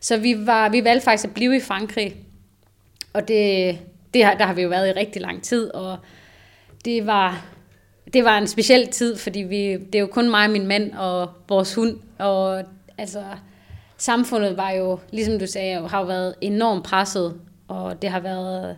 [0.00, 2.16] Så vi, var, vi valgte faktisk at blive i Frankrig,
[3.12, 3.78] og det,
[4.14, 5.96] det har, der har vi jo været i rigtig lang tid, og
[6.84, 7.44] det var,
[8.12, 10.92] det var en speciel tid, fordi vi, det er jo kun mig og min mand
[10.92, 12.64] og vores hund, og
[12.98, 13.22] altså,
[13.98, 17.34] samfundet var jo, ligesom du sagde, har jo været enormt presset,
[17.68, 18.76] og det har været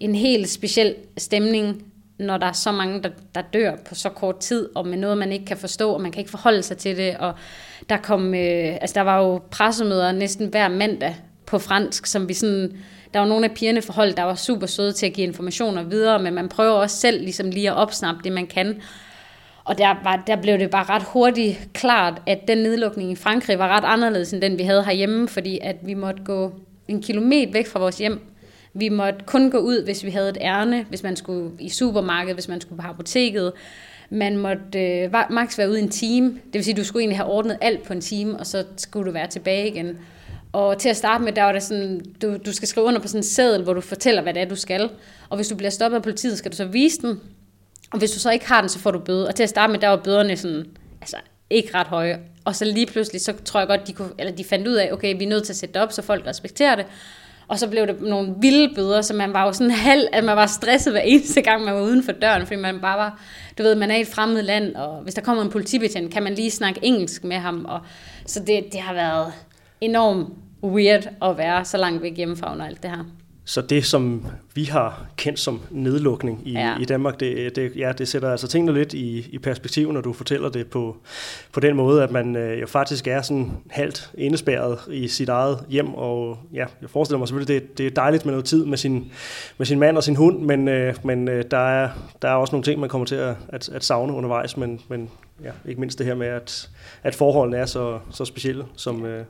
[0.00, 1.82] en helt speciel stemning
[2.18, 5.18] når der er så mange, der, der dør på så kort tid, og med noget,
[5.18, 7.16] man ikke kan forstå, og man kan ikke forholde sig til det.
[7.16, 7.34] Og
[7.88, 12.34] der, kom, øh, altså, der var jo pressemøder næsten hver mandag på fransk, som vi
[12.34, 12.72] sådan...
[13.14, 16.22] Der var nogle af pigerne forhold, der var super søde til at give informationer videre,
[16.22, 18.80] men man prøver også selv ligesom lige at opsnappe det, man kan.
[19.64, 23.58] Og der, var, der blev det bare ret hurtigt klart, at den nedlukning i Frankrig
[23.58, 26.52] var ret anderledes end den, vi havde herhjemme, fordi at vi måtte gå
[26.88, 28.34] en kilometer væk fra vores hjem
[28.74, 32.36] vi måtte kun gå ud, hvis vi havde et ærne, hvis man skulle i supermarkedet,
[32.36, 33.52] hvis man skulle på apoteket.
[34.10, 36.28] Man måtte øh, maks være ude en time.
[36.28, 38.64] Det vil sige, at du skulle egentlig have ordnet alt på en time, og så
[38.76, 39.98] skulle du være tilbage igen.
[40.52, 43.08] Og til at starte med, der var det sådan, du, du skal skrive under på
[43.08, 44.90] sådan en seddel, hvor du fortæller, hvad det er, du skal.
[45.28, 47.20] Og hvis du bliver stoppet af politiet, skal du så vise den.
[47.94, 49.28] Og hvis du så ikke har den, så får du bøde.
[49.28, 50.66] Og til at starte med, der var bøderne sådan,
[51.00, 51.16] altså
[51.50, 52.18] ikke ret høje.
[52.44, 54.92] Og så lige pludselig, så tror jeg godt, de, kunne, eller de fandt ud af,
[54.92, 56.86] okay, vi er nødt til at sætte det op, så folk respekterer det.
[57.48, 60.36] Og så blev det nogle vilde bøder, så man var jo sådan halv, at man
[60.36, 63.20] var stresset hver eneste gang, man var uden for døren, fordi man bare var,
[63.58, 66.22] du ved, man er i et fremmed land, og hvis der kommer en politibetjent, kan
[66.22, 67.64] man lige snakke engelsk med ham.
[67.64, 67.80] Og,
[68.26, 69.32] så det, det har været
[69.80, 70.28] enormt
[70.62, 73.04] weird at være så langt væk hjemmefra under alt det her.
[73.46, 76.78] Så det, som vi har kendt som nedlukning i, ja.
[76.80, 80.12] i Danmark, det, det, ja, det sætter altså tingene lidt i, i perspektiv, når du
[80.12, 80.96] fortæller det på,
[81.52, 85.64] på den måde, at man øh, jo faktisk er sådan halvt indespærret i sit eget
[85.68, 88.78] hjem, og ja, jeg forestiller mig selvfølgelig, det, det er dejligt med noget tid med
[88.78, 89.12] sin,
[89.58, 91.90] med sin mand og sin hund, men, øh, men øh, der, er,
[92.22, 95.10] der er også nogle ting, man kommer til at, at, at savne undervejs, men, men
[95.44, 96.70] ja, ikke mindst det her med, at,
[97.02, 99.24] at forholdene er så, så specielle, som, øh,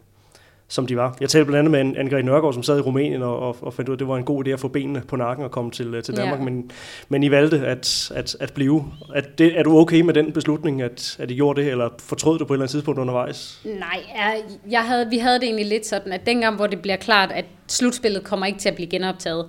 [0.74, 1.16] som de var.
[1.20, 3.88] Jeg talte blandt andet med Anne-Grethe Nørgaard, som sad i Rumænien og, og, og fandt
[3.88, 5.70] ud af, at det var en god idé at få benene på nakken og komme
[5.70, 6.44] til, øh, til Danmark, ja.
[6.44, 6.70] men,
[7.08, 8.84] men I valgte at, at, at blive.
[9.14, 12.38] At det, er du okay med den beslutning, at, at I gjorde det, eller fortrød
[12.38, 13.60] du på et eller andet tidspunkt undervejs?
[13.64, 16.96] Nej, jeg, jeg havde, vi havde det egentlig lidt sådan, at dengang, hvor det bliver
[16.96, 19.46] klart, at slutspillet kommer ikke til at blive genoptaget,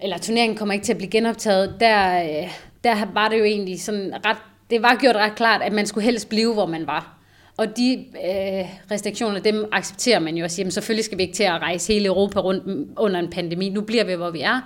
[0.00, 2.50] eller turneringen kommer ikke til at blive genoptaget, der, øh,
[2.84, 4.36] der var det jo egentlig sådan ret,
[4.70, 7.17] det var gjort ret klart, at man skulle helst blive, hvor man var.
[7.58, 11.42] Og de øh, restriktioner, dem accepterer man jo og siger, selvfølgelig skal vi ikke til
[11.42, 13.68] at rejse hele Europa rundt under en pandemi.
[13.68, 14.60] Nu bliver vi, hvor vi er.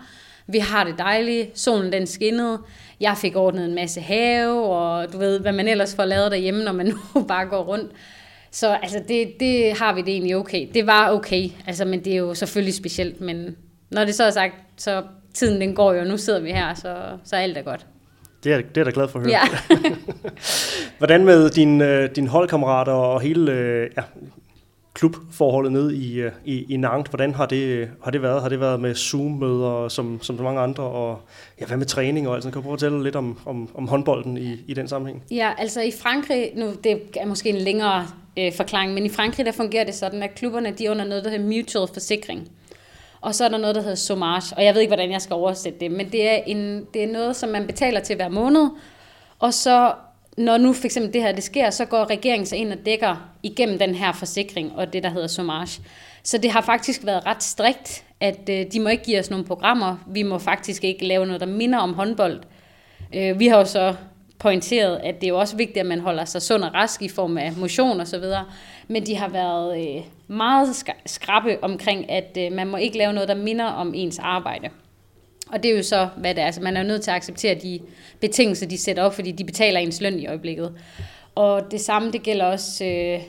[0.46, 1.59] Vi har det dejligt.
[1.59, 2.59] Solen den skinnede.
[3.00, 6.64] Jeg fik ordnet en masse have, og du ved, hvad man ellers får lavet derhjemme,
[6.64, 7.92] når man nu bare går rundt.
[8.50, 10.68] Så altså, det, det har vi det egentlig okay.
[10.74, 13.20] Det var okay, altså, men det er jo selvfølgelig specielt.
[13.20, 13.57] Men
[13.90, 15.02] når det så er sagt, så
[15.35, 17.87] tiden den går jo, nu sidder vi her, så, så alt er godt.
[18.44, 19.40] Det er, det er jeg da glad for at høre.
[19.70, 19.78] Ja.
[20.98, 24.02] Hvordan med dine din holdkammerater og hele øh, ja,
[24.94, 28.42] klubforholdet ned i, øh, i, i Nantes, hvordan har det, har det været?
[28.42, 30.83] Har det været med Zoom-møder som, som så mange andre?
[30.83, 31.20] Og
[31.61, 32.52] ja, hvad med træning og alt sådan?
[32.52, 35.22] Kan du prøve at fortælle lidt om, om, om håndbolden i, i den sammenhæng?
[35.31, 38.07] Ja, altså i Frankrig, nu det er måske en længere
[38.38, 41.24] øh, forklaring, men i Frankrig der fungerer det sådan, at klubberne de er under noget,
[41.24, 42.48] der hedder mutual forsikring.
[43.22, 45.35] Og så er der noget, der hedder somage, og jeg ved ikke, hvordan jeg skal
[45.35, 48.68] oversætte det, men det er, en, det er noget, som man betaler til hver måned,
[49.38, 49.92] og så
[50.37, 53.30] når nu for eksempel det her det sker, så går regeringen så ind og dækker
[53.42, 55.82] igennem den her forsikring og det, der hedder somage.
[56.22, 59.44] Så det har faktisk været ret strikt, at øh, de må ikke give os nogle
[59.44, 59.96] programmer.
[60.06, 62.40] Vi må faktisk ikke lave noget, der minder om håndbold.
[63.14, 63.94] Øh, vi har jo så
[64.38, 67.08] pointeret, at det er jo også vigtigt, at man holder sig sund og rask i
[67.08, 68.44] form af motion og så videre.
[68.92, 70.68] Men de har været øh, meget
[71.07, 74.68] skrappe omkring, at øh, man må ikke lave noget, der minder om ens arbejde.
[75.52, 76.46] Og det er jo så, hvad det er.
[76.46, 77.81] Altså, man er nødt til at acceptere de
[78.20, 80.74] betingelser, de sætter op, fordi de betaler ens løn i øjeblikket.
[81.35, 82.85] Og det samme, det gælder også...
[82.85, 83.20] Øh,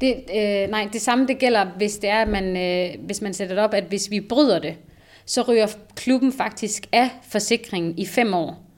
[0.00, 3.34] det, øh, nej, det samme det gælder, hvis det er, at man, øh, hvis man
[3.34, 4.74] sætter det op, at hvis vi bryder det,
[5.26, 8.69] så ryger klubben faktisk af forsikringen i fem år.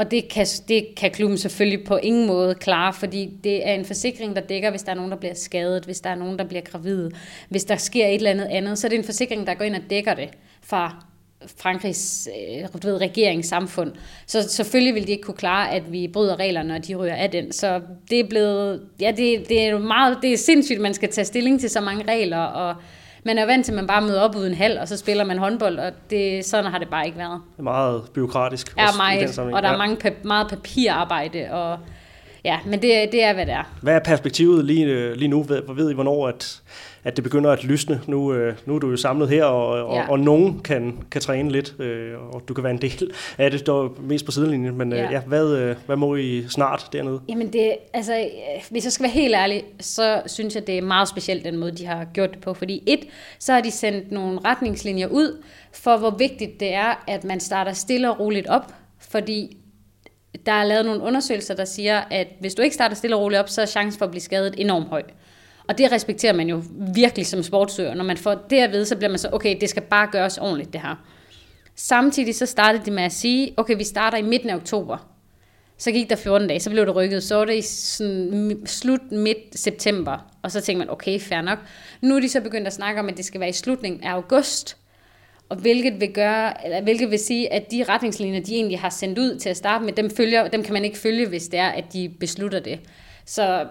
[0.00, 3.84] Og det kan, det kan klubben selvfølgelig på ingen måde klare, fordi det er en
[3.84, 6.44] forsikring, der dækker, hvis der er nogen, der bliver skadet, hvis der er nogen, der
[6.44, 7.10] bliver gravid,
[7.48, 9.74] hvis der sker et eller andet andet, så er det en forsikring, der går ind
[9.74, 10.28] og dækker det
[10.62, 11.04] fra
[11.56, 13.92] Frankrigs øh, du ved, regeringssamfund.
[14.26, 17.30] Så selvfølgelig vil de ikke kunne klare, at vi bryder reglerne, og de ryger af
[17.30, 17.52] den.
[17.52, 21.08] Så det er blevet, ja, det, det er meget, det er sindssygt, at man skal
[21.08, 22.74] tage stilling til så mange regler, og
[23.24, 25.38] man er vant til, at man bare møder op uden hal, og så spiller man
[25.38, 27.40] håndbold, og det, sådan har det bare ikke været.
[27.52, 28.74] Det er meget byråkratisk.
[28.78, 31.78] Ja, meget, og der er mange, meget papirarbejde, og
[32.44, 33.72] ja, men det, det er, hvad det er.
[33.82, 35.42] Hvad er perspektivet lige, lige nu?
[35.42, 36.60] Ved, ved I, hvornår at,
[37.04, 38.00] at det begynder at lysne?
[38.06, 40.02] Nu, øh, nu er du jo samlet her, og, ja.
[40.02, 43.50] og, og nogen kan, kan træne lidt, øh, og du kan være en del af
[43.50, 44.78] det, der mest på sidelinjen.
[44.78, 45.10] Men øh, ja.
[45.10, 47.20] ja, hvad, øh, hvad må I snart dernede?
[47.28, 48.28] Jamen, det, altså,
[48.70, 51.72] hvis jeg skal være helt ærlig, så synes jeg, det er meget specielt, den måde,
[51.72, 52.54] de har gjort det på.
[52.54, 53.00] Fordi et,
[53.38, 57.72] så har de sendt nogle retningslinjer ud, for hvor vigtigt det er, at man starter
[57.72, 59.56] stille og roligt op, fordi
[60.46, 63.40] der er lavet nogle undersøgelser, der siger, at hvis du ikke starter stille og roligt
[63.40, 65.02] op, så er chancen for at blive skadet enormt høj.
[65.70, 66.62] Og det respekterer man jo
[66.94, 67.94] virkelig som sportsøger.
[67.94, 70.38] Når man får det at vide, så bliver man så, okay, det skal bare gøres
[70.38, 71.04] ordentligt det her.
[71.76, 75.10] Samtidig så startede de med at sige, okay, vi starter i midten af oktober.
[75.78, 77.22] Så gik der 14 dage, så blev det rykket.
[77.22, 80.30] Så var det i sådan slut midt september.
[80.42, 81.58] Og så tænkte man, okay, fair nok.
[82.00, 84.10] Nu er de så begyndt at snakke om, at det skal være i slutningen af
[84.10, 84.76] august.
[85.48, 89.18] Og hvilket vil, gøre, eller hvilket vil sige, at de retningslinjer, de egentlig har sendt
[89.18, 91.68] ud til at starte med, dem, følger, dem kan man ikke følge, hvis det er,
[91.68, 92.80] at de beslutter det.
[93.26, 93.66] Så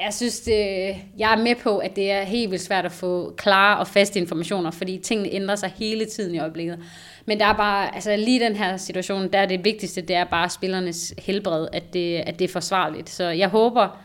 [0.00, 3.34] jeg synes, det, jeg er med på, at det er helt vildt svært at få
[3.36, 6.78] klare og faste informationer, fordi tingene ændrer sig hele tiden i øjeblikket.
[7.26, 10.24] Men der er bare, altså lige den her situation, der er det vigtigste, det er
[10.24, 13.10] bare spillernes helbred, at det, at det er forsvarligt.
[13.10, 13.98] Så jeg håber,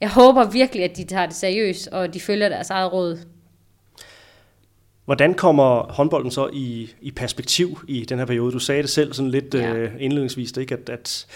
[0.00, 3.18] jeg håber virkelig, at de tager det seriøst, og de følger deres eget råd.
[5.10, 8.52] Hvordan kommer håndbolden så i, i perspektiv i den her periode?
[8.52, 9.74] Du sagde det selv sådan lidt ja.
[9.74, 10.74] øh, indledningsvis, ikke?
[10.74, 11.26] At, at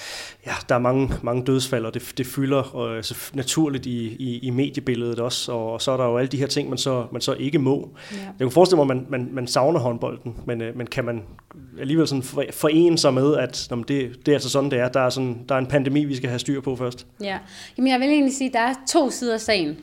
[0.47, 4.39] ja, der er mange, mange dødsfald, og det, det fylder øh, så naturligt i, i,
[4.39, 7.07] i mediebilledet også, og, og så er der jo alle de her ting, man så,
[7.13, 7.91] man så ikke må.
[8.13, 8.17] Ja.
[8.17, 11.23] Jeg kan forestille mig, at man, man, man savner håndbolden, men, øh, men kan man
[11.81, 13.87] alligevel sådan forene sig med, at nå, det,
[14.27, 14.89] det er altså sådan, det er.
[14.89, 17.07] Der er, sådan, der er en pandemi, vi skal have styr på først.
[17.21, 17.39] Ja,
[17.79, 19.77] Jamen, jeg vil egentlig sige, at der er to sider af sagen.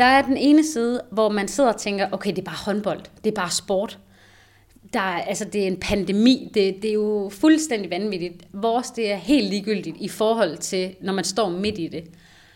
[0.00, 3.00] Der er den ene side, hvor man sidder og tænker, okay, det er bare håndbold,
[3.24, 3.98] det er bare sport.
[4.92, 8.44] Der er, altså, det er en pandemi, det, det er jo fuldstændig vanvittigt.
[8.52, 12.04] Vores, det er helt ligegyldigt i forhold til, når man står midt i det.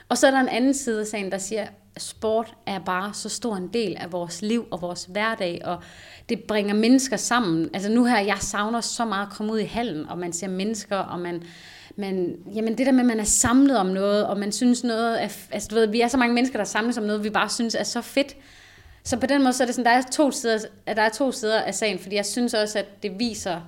[0.08, 3.14] Og så er der en anden side af sagen, der siger, at sport er bare
[3.14, 5.78] så stor en del af vores liv og vores hverdag, og
[6.28, 7.70] det bringer mennesker sammen.
[7.74, 10.48] Altså nu her, jeg savner så meget at komme ud i hallen, og man ser
[10.48, 11.42] mennesker, og man,
[11.96, 15.22] men jamen det der med, at man er samlet om noget, og man synes noget,
[15.22, 17.48] er, altså du ved, vi er så mange mennesker, der samles om noget, vi bare
[17.48, 18.36] synes er så fedt.
[19.04, 21.08] Så på den måde, så er det sådan, der er to sider, at der er
[21.08, 23.60] to sider af sagen, fordi jeg synes også, at det viser,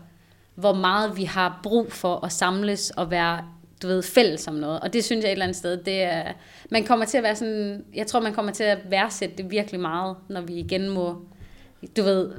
[0.55, 3.45] hvor meget vi har brug for at samles og være
[3.83, 4.81] du ved, fælles om noget.
[4.81, 6.33] Og det synes jeg et eller andet sted, det er,
[6.71, 9.81] man kommer til at være sådan, jeg tror, man kommer til at værdsætte det virkelig
[9.81, 11.17] meget, når vi igen må,
[11.97, 12.31] du ved,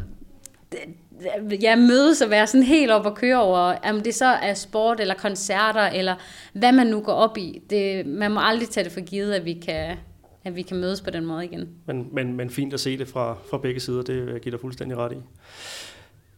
[1.62, 5.00] ja, mødes og være sådan helt op og køre over, om det så er sport
[5.00, 6.16] eller koncerter, eller
[6.54, 7.62] hvad man nu går op i.
[7.70, 9.98] Det, man må aldrig tage det for givet, at vi kan,
[10.44, 11.70] at vi kan mødes på den måde igen.
[11.86, 14.98] Men, men, men fint at se det fra, fra begge sider, det giver dig fuldstændig
[14.98, 15.16] ret i.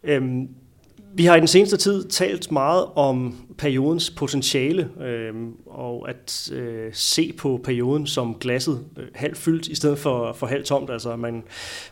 [0.04, 0.50] Øhm,
[1.14, 5.34] vi har i den seneste tid talt meget om periodens potentiale, øh,
[5.66, 10.48] og at øh, se på perioden som glasset øh, halvt fyldt, i stedet for, for
[10.48, 10.90] halvt tomt.
[10.90, 11.44] Altså man,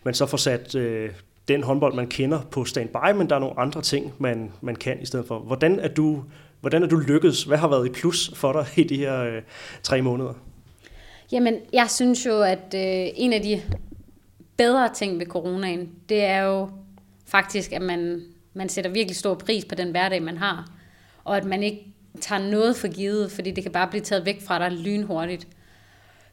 [0.03, 1.09] man så får sat øh,
[1.47, 5.01] den håndbold, man kender på standby, men der er nogle andre ting, man, man kan
[5.01, 5.39] i stedet for.
[5.39, 6.23] Hvordan er du,
[6.61, 7.43] hvordan er du lykkedes?
[7.43, 9.41] Hvad har været i plus for dig i de her øh,
[9.83, 10.33] tre måneder?
[11.31, 13.61] Jamen, jeg synes jo, at øh, en af de
[14.57, 16.69] bedre ting ved coronaen, det er jo
[17.25, 18.21] faktisk, at man,
[18.53, 20.71] man sætter virkelig stor pris på den hverdag, man har.
[21.23, 21.85] Og at man ikke
[22.21, 25.47] tager noget for givet, fordi det kan bare blive taget væk fra dig lynhurtigt.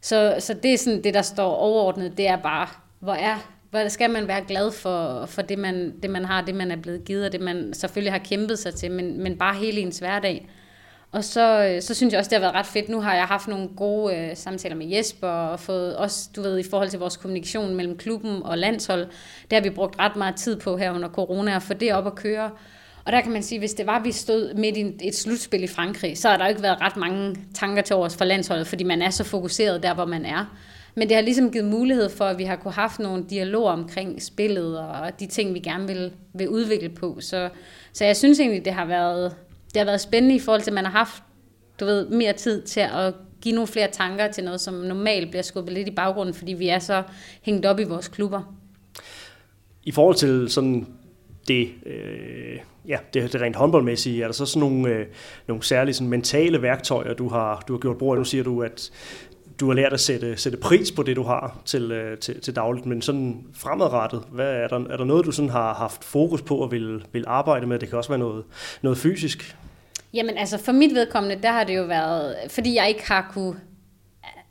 [0.01, 2.69] Så, så det er sådan det, der står overordnet, det er bare,
[3.01, 6.55] hvor er hvor skal man være glad for, for det, man, det, man har, det,
[6.55, 9.55] man er blevet givet, og det, man selvfølgelig har kæmpet sig til, men, men bare
[9.55, 10.49] hele ens hverdag.
[11.13, 12.89] Og så, øh, så synes jeg også, det har været ret fedt.
[12.89, 16.59] Nu har jeg haft nogle gode øh, samtaler med Jesper, og fået også, du ved,
[16.59, 19.07] i forhold til vores kommunikation mellem klubben og landshold,
[19.51, 22.07] det har vi brugt ret meget tid på her under corona, at få det op
[22.07, 22.51] at køre.
[23.05, 25.63] Og der kan man sige, hvis det var, at vi stod midt i et slutspil
[25.63, 28.85] i Frankrig, så har der ikke været ret mange tanker til os for landsholdet, fordi
[28.85, 30.57] man er så fokuseret der, hvor man er.
[30.95, 34.23] Men det har ligesom givet mulighed for, at vi har kunne haft nogle dialoger omkring
[34.23, 37.17] spillet og de ting, vi gerne vil, vil udvikle på.
[37.21, 37.49] Så,
[37.93, 39.37] så jeg synes egentlig, det har været,
[39.75, 41.23] det har været spændende i forhold til, at man har haft
[41.81, 45.43] du ved, mere tid til at give nogle flere tanker til noget, som normalt bliver
[45.43, 47.03] skubbet lidt i baggrunden, fordi vi er så
[47.43, 48.55] hængt op i vores klubber.
[49.83, 50.87] I forhold til sådan
[51.49, 55.07] det, øh, ja, det, det rent håndboldmæssige, er der så sådan nogle, øh,
[55.49, 58.19] nogle særlige sådan mentale værktøjer, du har, du har gjort brug af?
[58.19, 58.91] Nu siger du, at
[59.61, 62.57] du har lært at sætte, sætte pris på det, du har til, øh, til, til
[62.57, 66.43] dagligt, men sådan fremadrettet, hvad er, der, er der noget, du sådan har haft fokus
[66.43, 67.79] på og vil, vil arbejde med?
[67.79, 68.45] Det kan også være noget,
[68.83, 69.57] noget fysisk.
[70.15, 73.55] Jamen altså for mit vedkommende, der har det jo været, fordi jeg ikke har kunne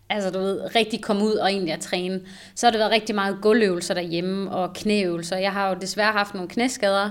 [0.10, 2.22] altså du ved, rigtig komme ud og egentlig at træne,
[2.56, 5.38] så har det været rigtig meget gulvøvelser derhjemme og knæøvelser.
[5.38, 7.10] Jeg har jo desværre haft nogle knæskader,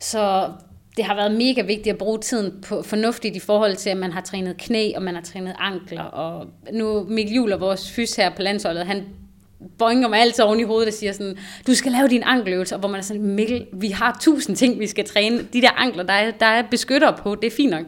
[0.00, 0.52] så
[0.96, 4.12] det har været mega vigtigt at bruge tiden på fornuftigt i forhold til, at man
[4.12, 6.02] har trænet knæ, og man har trænet ankler.
[6.02, 9.04] Og nu Mikkel Juhl og vores fys her på landsholdet, han
[9.78, 12.78] boinger mig altid oven i hovedet og siger sådan, du skal lave din ankeløvelse, og
[12.78, 15.38] hvor man er sådan, Mikkel, vi har tusind ting, vi skal træne.
[15.52, 17.84] De der ankler, der er, der er beskytter på, det er fint nok.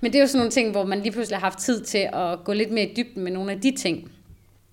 [0.00, 2.08] Men det er jo sådan nogle ting, hvor man lige pludselig har haft tid til
[2.12, 4.10] at gå lidt mere i dybden med nogle af de ting.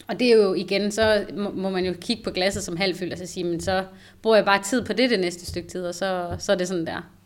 [0.07, 3.19] Og det er jo igen, så må man jo kigge på glasset som halvfyldt og
[3.19, 3.83] så sige, men så
[4.21, 6.67] bruger jeg bare tid på det det næste stykke tid, og så, så er det
[6.67, 7.16] sådan der.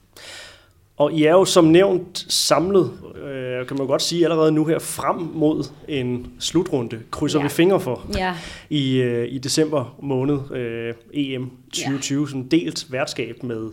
[1.02, 2.92] Og I er jo som nævnt samlet,
[3.24, 7.44] øh, kan man godt sige allerede nu her, frem mod en slutrunde, krydser ja.
[7.44, 8.36] vi fingre for, ja.
[8.70, 12.28] i, øh, i december måned, øh, EM 2020, ja.
[12.28, 13.70] sådan delt værtskab med,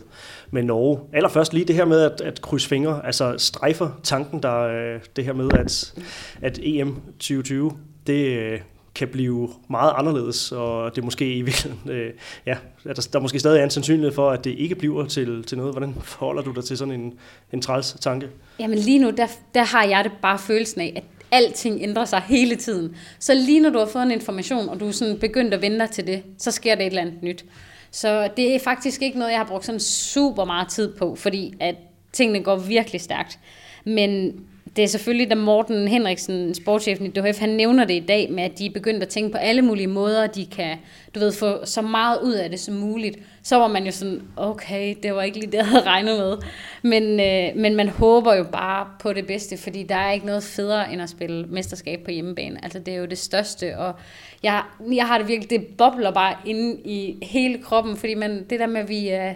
[0.51, 0.99] med Norge.
[1.13, 5.25] Allerførst lige det her med at, at krydse fingre, altså strejfer tanken, der øh, det
[5.25, 5.93] her med, at,
[6.41, 7.71] at EM 2020,
[8.07, 8.59] det, øh,
[8.99, 12.13] kan blive meget anderledes, og det måske i virkeligheden, øh,
[12.45, 15.57] ja, der, der måske stadig er en sandsynlighed for, at det ikke bliver til, til
[15.57, 15.73] noget.
[15.73, 17.13] Hvordan forholder du dig til sådan en,
[17.53, 18.27] en træls tanke?
[18.59, 22.21] Jamen lige nu, der, der har jeg det bare følelsen af, at alting ændrer sig
[22.21, 22.95] hele tiden.
[23.19, 25.89] Så lige når du har fået en information, og du er sådan begyndt at dig
[25.91, 27.45] til det, så sker der et eller andet nyt.
[27.91, 31.53] Så det er faktisk ikke noget, jeg har brugt sådan super meget tid på, fordi
[31.59, 31.75] at
[32.13, 33.39] tingene går virkelig stærkt.
[33.85, 34.33] Men
[34.75, 38.43] det er selvfølgelig, da Morten Henriksen, sportschefen i DHF, han nævner det i dag med,
[38.43, 40.77] at de er begyndt at tænke på alle mulige måder, de kan
[41.15, 43.17] du ved, få så meget ud af det som muligt.
[43.43, 46.37] Så var man jo sådan, okay, det var ikke lige det, jeg havde regnet med.
[46.81, 50.43] Men, øh, men man håber jo bare på det bedste, fordi der er ikke noget
[50.43, 52.63] federe end at spille mesterskab på hjemmebane.
[52.63, 53.93] Altså det er jo det største, og
[54.43, 58.59] jeg, jeg har det virkelig, det bobler bare inde i hele kroppen, fordi man, det
[58.59, 59.33] der med, at vi øh,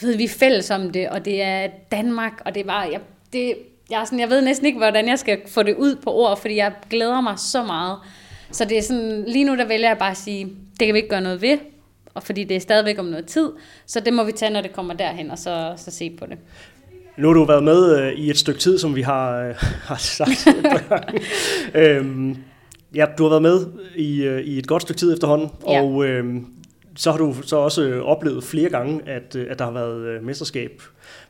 [0.00, 2.88] du ved, vi er fælles om det, og det er Danmark, og det er bare,
[2.92, 3.00] jeg,
[3.32, 3.54] det,
[3.90, 6.40] jeg, er sådan, jeg ved næsten ikke, hvordan jeg skal få det ud på ord,
[6.40, 7.98] fordi jeg glæder mig så meget.
[8.50, 10.44] Så det er sådan, lige nu der vælger jeg bare at sige,
[10.78, 11.58] det kan vi ikke gøre noget ved,
[12.14, 13.50] og fordi det er stadigvæk om noget tid,
[13.86, 16.38] så det må vi tage, når det kommer derhen, og så, så se på det.
[17.16, 19.54] Nu har du været med øh, i et stykke tid, som vi har, øh,
[19.88, 20.46] har sagt.
[21.74, 22.36] øhm,
[22.94, 25.82] ja, du har været med i, øh, i et godt stykke tid efterhånden, ja.
[25.82, 26.46] og øhm,
[26.96, 30.00] så har du så også øh, oplevet flere gange, at, øh, at der har været
[30.00, 30.82] øh, mesterskab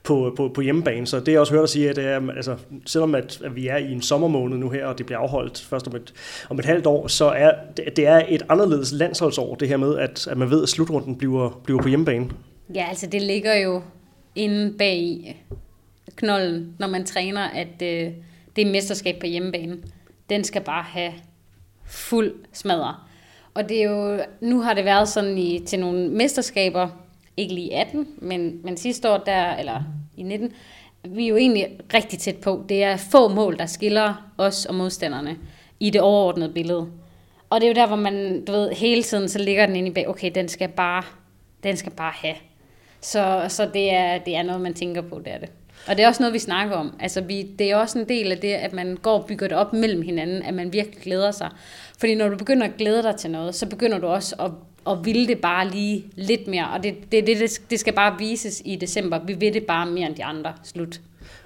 [0.02, 1.06] på, på, på hjemmebane.
[1.06, 3.66] Så det jeg også hørt dig sige, at det er, altså, selvom at, at vi
[3.66, 6.12] er i en sommermåned nu her, og det bliver afholdt først om et,
[6.50, 9.98] om et halvt år, så er det, det er et anderledes landsholdsår, det her med,
[9.98, 12.30] at, at man ved, at slutrunden bliver, bliver på hjemmebane.
[12.74, 13.82] Ja, altså det ligger jo
[14.34, 15.36] inde bag
[16.16, 18.12] knollen, når man træner, at øh,
[18.56, 19.76] det er mesterskab på hjemmebane.
[20.30, 21.12] Den skal bare have
[21.84, 22.94] fuld smadre.
[23.54, 26.88] Og det er jo, nu har det været sådan i, til nogle mesterskaber,
[27.40, 29.82] ikke lige 18, men, men sidste år, der, eller
[30.16, 30.52] i 19,
[31.04, 32.64] vi er jo egentlig rigtig tæt på.
[32.68, 35.36] Det er få mål, der skiller os og modstanderne
[35.80, 36.86] i det overordnede billede.
[37.50, 39.88] Og det er jo der, hvor man, du ved, hele tiden så ligger den inde
[39.88, 41.02] i bag, okay, den skal bare,
[41.62, 42.36] den skal bare have.
[43.00, 45.48] Så, så det, er, det er noget, man tænker på, det er det.
[45.86, 46.96] Og det er også noget, vi snakker om.
[47.00, 49.56] Altså, vi, det er også en del af det, at man går og bygger det
[49.56, 51.50] op mellem hinanden, at man virkelig glæder sig.
[51.98, 54.50] Fordi når du begynder at glæde dig til noget, så begynder du også at,
[54.90, 56.70] at ville det bare lige lidt mere.
[56.74, 59.20] Og det, det, det, det skal bare vises i december.
[59.26, 60.52] Vi vil det bare mere end de andre.
[60.62, 61.00] Slut.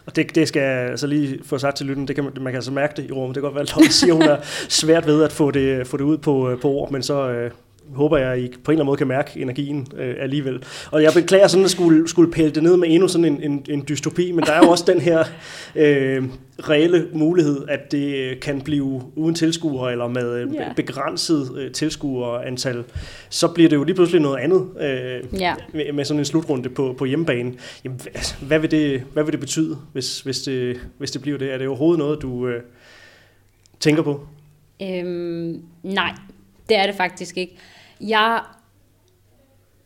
[0.07, 2.53] Og det, det skal jeg altså lige få sagt til lytten, det kan man, man
[2.53, 3.35] kan altså mærke det i rummet.
[3.35, 4.37] Det kan godt være, at siger, hun er
[4.83, 7.51] svært ved at få det, få det ud på, på ord, men så, øh,
[7.95, 10.65] håber jeg, I på en eller anden måde kan mærke energien øh, alligevel.
[10.91, 13.67] Og jeg beklager sådan at skulle, skulle pæle det ned med endnu sådan en, en,
[13.69, 15.25] en dystopi, men der er jo også den her
[15.77, 16.23] øh,
[16.59, 20.75] reelle mulighed, at det kan blive uden tilskuere eller med yeah.
[20.75, 22.85] begrænset øh, tilskuerantal.
[23.29, 25.57] Så bliver det jo lige pludselig noget andet øh, yeah.
[25.73, 27.53] med, med sådan en slutrunde på, på hjemmebane.
[27.85, 31.39] Jamen, altså, hvad, vil det, hvad vil det betyde, hvis, hvis, det, hvis det bliver
[31.39, 31.53] det?
[31.53, 32.63] Er det overhovedet noget, du øh,
[33.81, 34.27] tænker på?
[34.83, 36.15] Øhm, nej,
[36.69, 37.57] det er det faktisk ikke.
[38.09, 38.41] Jeg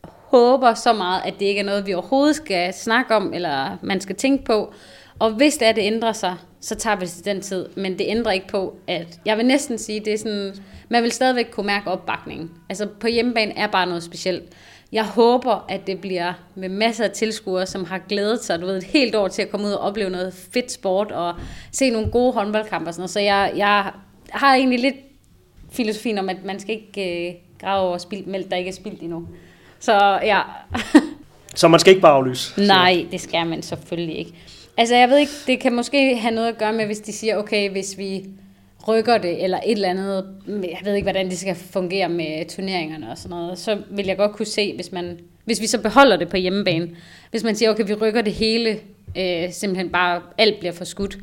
[0.05, 4.01] håber så meget, at det ikke er noget, vi overhovedet skal snakke om, eller man
[4.01, 4.73] skal tænke på.
[5.19, 7.69] Og hvis det er, det ændrer sig, så tager vi det til den tid.
[7.75, 10.55] Men det ændrer ikke på, at jeg vil næsten sige, det er sådan,
[10.89, 12.51] man vil stadigvæk kunne mærke opbakningen.
[12.69, 14.43] Altså på hjemmebane er bare noget specielt.
[14.91, 18.77] Jeg håber, at det bliver med masser af tilskuere, som har glædet sig du ved,
[18.77, 21.33] et helt år til at komme ud og opleve noget fedt sport og
[21.71, 23.09] se nogle gode håndboldkampe og sådan noget.
[23.09, 23.91] Så jeg, jeg
[24.29, 24.95] har egentlig lidt
[25.71, 29.01] filosofien om, at man skal ikke øh, grave over spildt mælk, der ikke er spildt
[29.01, 29.27] endnu.
[29.79, 30.41] Så ja.
[31.55, 32.61] så man skal ikke bare aflyse?
[32.61, 34.33] Nej, det skal man selvfølgelig ikke.
[34.77, 37.37] Altså jeg ved ikke, det kan måske have noget at gøre med, hvis de siger,
[37.37, 38.25] okay, hvis vi
[38.87, 43.11] rykker det, eller et eller andet, jeg ved ikke, hvordan det skal fungere med turneringerne
[43.11, 46.15] og sådan noget, så vil jeg godt kunne se, hvis man, hvis vi så beholder
[46.15, 46.89] det på hjemmebane,
[47.31, 48.79] hvis man siger, okay, vi rykker det hele,
[49.17, 51.17] øh, simpelthen bare, alt bliver forskudt,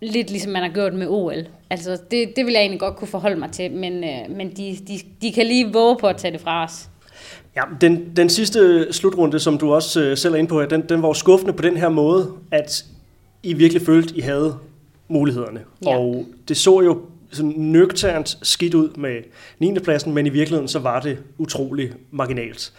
[0.00, 1.46] lidt ligesom man har gjort med OL.
[1.72, 4.78] Altså, det, det vil jeg egentlig godt kunne forholde mig til, men, øh, men de,
[4.88, 6.88] de, de kan lige våge på at tage det fra os.
[7.56, 11.02] Ja, den, den sidste slutrunde, som du også øh, selv er inde på, den, den
[11.02, 12.84] var skuffende på den her måde, at
[13.42, 14.58] I virkelig følte, I havde
[15.08, 15.60] mulighederne.
[15.84, 15.98] Ja.
[15.98, 17.00] Og det så jo
[17.30, 19.16] sådan nøgternt skidt ud med
[19.58, 19.78] 9.
[19.78, 22.72] pladsen, men i virkeligheden så var det utrolig marginalt.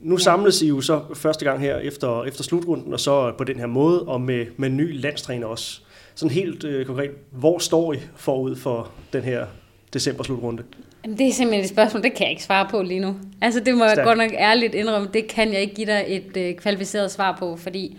[0.00, 0.18] Nu ja.
[0.18, 3.66] samles I jo så første gang her efter, efter slutrunden, og så på den her
[3.66, 5.80] måde, og med, med ny landstræner også
[6.14, 9.46] sådan helt øh, konkret, hvor står I forud for den her
[9.92, 10.62] december-slutrunde?
[11.04, 13.16] Det er simpelthen et spørgsmål, det kan jeg ikke svare på lige nu.
[13.40, 16.36] Altså det må jeg godt nok ærligt indrømme, det kan jeg ikke give dig et
[16.36, 17.98] øh, kvalificeret svar på, fordi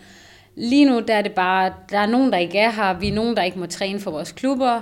[0.56, 3.14] lige nu der er det bare, der er nogen, der ikke er her, vi er
[3.14, 4.82] nogen, der ikke må træne for vores klubber,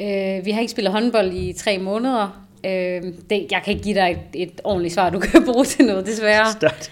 [0.00, 3.94] øh, vi har ikke spillet håndbold i tre måneder, Øh, det, jeg kan ikke give
[3.94, 6.52] dig et, et ordentligt svar, du kan bruge til noget, desværre.
[6.52, 6.90] Stærkt.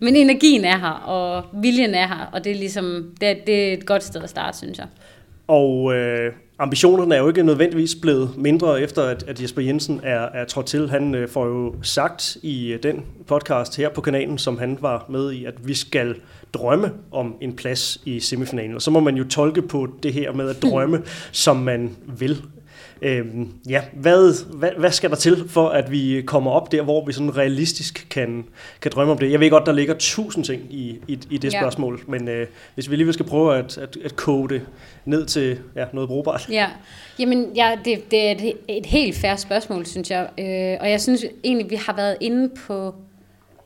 [0.00, 3.72] Men energien er her, og viljen er her, og det er ligesom, det, det er
[3.72, 4.86] et godt sted at starte, synes jeg.
[5.50, 10.20] Og øh, ambitionerne er jo ikke nødvendigvis blevet mindre, efter at, at Jesper Jensen er,
[10.20, 10.90] er trådt til.
[10.90, 15.06] Han øh, får jo sagt i øh, den podcast her på kanalen, som han var
[15.08, 16.14] med i, at vi skal
[16.54, 18.74] drømme om en plads i semifinalen.
[18.74, 22.42] Og så må man jo tolke på det her med at drømme, som man vil.
[23.02, 27.06] Øhm, ja, hvad, hvad, hvad skal der til for, at vi kommer op der, hvor
[27.06, 28.44] vi sådan realistisk kan,
[28.80, 29.30] kan drømme om det?
[29.30, 31.60] Jeg ved godt, der ligger tusind ting i, i, i det ja.
[31.60, 34.62] spørgsmål, men øh, hvis vi alligevel skal prøve at, at, at kode det
[35.04, 36.48] ned til ja, noget brugbart.
[36.50, 36.68] Ja,
[37.18, 40.28] Jamen, ja det, det er et, et helt færre spørgsmål, synes jeg.
[40.38, 42.94] Øh, og jeg synes egentlig, vi har været inde på,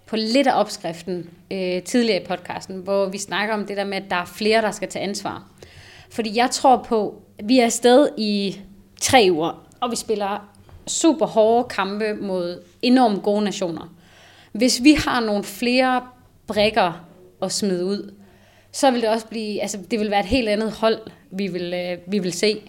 [0.06, 3.96] på lidt af opskriften øh, tidligere i podcasten, hvor vi snakker om det der med,
[3.96, 5.44] at der er flere, der skal tage ansvar.
[6.10, 8.56] Fordi jeg tror på, at vi er afsted i
[9.00, 10.48] tre uger, og vi spiller
[10.86, 13.94] super hårde kampe mod enormt gode nationer.
[14.52, 16.02] Hvis vi har nogle flere
[16.46, 17.06] brækker
[17.42, 18.14] at smide ud,
[18.72, 20.98] så vil det også blive, altså det vil være et helt andet hold,
[21.30, 22.62] vi vil, øh, vi vil se.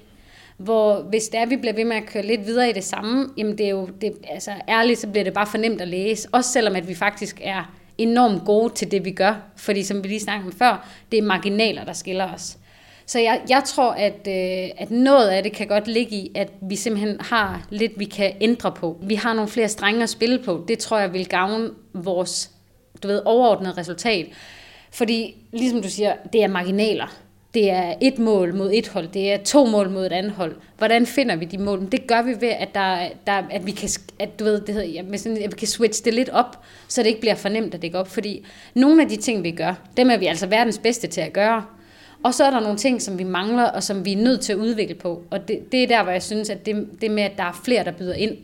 [0.57, 3.29] Hvor hvis det er, vi bliver ved med at køre lidt videre i det samme,
[3.37, 6.27] jamen det er jo, det, altså ærligt, så bliver det bare for nemt at læse.
[6.31, 9.35] Også selvom at vi faktisk er enormt gode til det, vi gør.
[9.55, 12.57] Fordi som vi lige snakkede om før, det er marginaler, der skiller os.
[13.05, 16.51] Så jeg, jeg tror, at, øh, at noget af det kan godt ligge i, at
[16.61, 18.97] vi simpelthen har lidt, vi kan ændre på.
[19.01, 20.65] Vi har nogle flere strenge at spille på.
[20.67, 22.51] Det tror jeg vil gavne vores
[23.03, 24.27] du ved, overordnede resultat.
[24.91, 27.17] Fordi, ligesom du siger, det er marginaler.
[27.53, 30.55] Det er et mål mod et hold, det er to mål mod et andet hold.
[30.77, 31.91] Hvordan finder vi de mål?
[31.91, 33.89] Det gør vi ved, at, der, der, at vi kan,
[34.19, 37.03] at, du ved, det hedder, ja, sådan, at vi kan switch det lidt op, så
[37.03, 38.07] det ikke bliver fornemt at dække op.
[38.07, 41.33] Fordi nogle af de ting, vi gør, dem er vi altså verdens bedste til at
[41.33, 41.65] gøre.
[42.25, 44.53] Og så er der nogle ting, som vi mangler, og som vi er nødt til
[44.53, 45.23] at udvikle på.
[45.31, 47.61] Og det, det er der, hvor jeg synes, at det, det med, at der er
[47.65, 48.37] flere, der byder ind,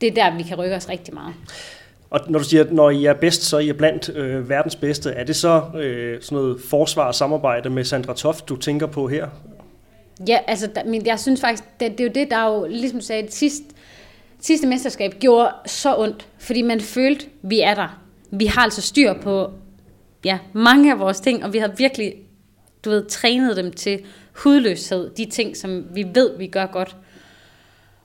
[0.00, 1.34] det er der, vi kan rykke os rigtig meget.
[2.10, 4.76] Og når du siger, at når I er bedst, så er I blandt øh, verdens
[4.76, 5.10] bedste.
[5.10, 9.08] Er det så øh, sådan noget forsvar og samarbejde med Sandra Toft, du tænker på
[9.08, 9.28] her?
[10.28, 12.66] Ja, altså, der, men jeg synes faktisk, det, det er jo det, der er jo,
[12.66, 13.64] ligesom du sagde, det sidste,
[14.40, 18.00] sidste mesterskab gjorde så ondt, fordi man følte, vi er der.
[18.30, 19.50] Vi har altså styr på
[20.24, 22.14] ja, mange af vores ting, og vi har virkelig
[22.84, 26.96] du ved, trænet dem til hudløshed, de ting, som vi ved, vi gør godt.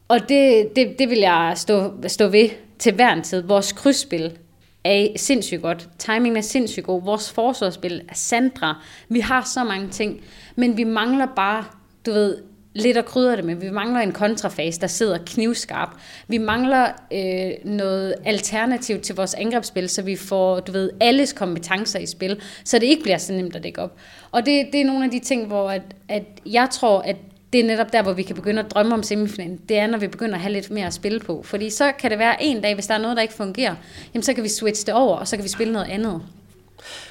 [0.07, 2.49] Og det, det, det vil jeg stå, stå ved
[2.80, 3.41] til hver en tid.
[3.41, 4.38] Vores krydsspil
[4.84, 5.89] er sindssygt godt.
[5.97, 7.03] Timingen er sindssygt god.
[7.03, 8.84] Vores forsvarsspil er Sandra.
[9.09, 10.21] Vi har så mange ting,
[10.55, 11.65] men vi mangler bare,
[12.05, 12.38] du ved,
[12.76, 13.55] lidt at krydre det med.
[13.55, 15.89] Vi mangler en kontrafase, der sidder knivskarp.
[16.28, 21.99] Vi mangler øh, noget alternativ til vores angrebsspil, så vi får, du ved, alles kompetencer
[21.99, 23.97] i spil, så det ikke bliver så nemt at dække op.
[24.32, 27.15] Og det, det er nogle af de ting, hvor at, at jeg tror, at
[27.53, 29.59] det er netop der, hvor vi kan begynde at drømme om semifinalen.
[29.69, 31.43] Det er, når vi begynder at have lidt mere at spille på.
[31.43, 33.76] Fordi så kan det være en dag, hvis der er noget, der ikke fungerer,
[34.13, 36.21] jamen så kan vi switche det over, og så kan vi spille noget andet.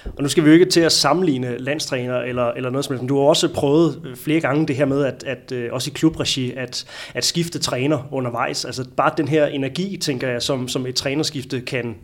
[0.04, 3.02] Og nu skal vi jo ikke til at sammenligne landstræner eller, eller noget som helst,
[3.02, 5.90] men du har også prøvet øh, flere gange det her med, at, at øh, også
[5.90, 8.64] i klubregi, at, at skifte træner undervejs.
[8.64, 11.96] Altså bare den her energi, tænker jeg, som, som et trænerskifte kan,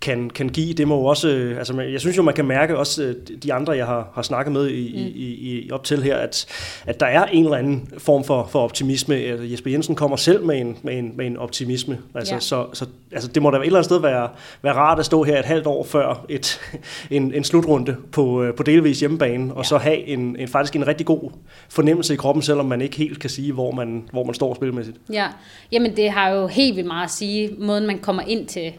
[0.00, 2.78] kan, kan give, det må jo også, øh, altså jeg synes jo, man kan mærke
[2.78, 5.12] også øh, de andre, jeg har, har snakket med i, mm.
[5.14, 6.46] i, i, op til her, at,
[6.86, 9.14] at der er en eller anden form for, for optimisme.
[9.14, 11.98] Altså, Jesper Jensen kommer selv med en, med en, med en optimisme.
[12.14, 12.40] Altså, ja.
[12.40, 14.28] så, så altså, det må da et eller andet sted være,
[14.62, 16.60] være rart at stå her et halvt år før et,
[17.10, 19.68] en, en slutrunde på, på delvis hjemmebane, og ja.
[19.68, 21.30] så have en, en, faktisk en rigtig god
[21.68, 24.96] fornemmelse i kroppen, selvom man ikke helt kan sige, hvor man, hvor man står spilmæssigt.
[25.12, 25.26] Ja,
[25.72, 28.72] jamen det har jo helt vildt meget at sige, måden man kommer ind til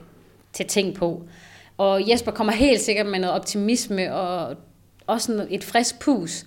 [0.56, 1.24] til ting på.
[1.78, 4.56] Og Jesper kommer helt sikkert med noget optimisme og
[5.08, 6.46] også et frisk pus.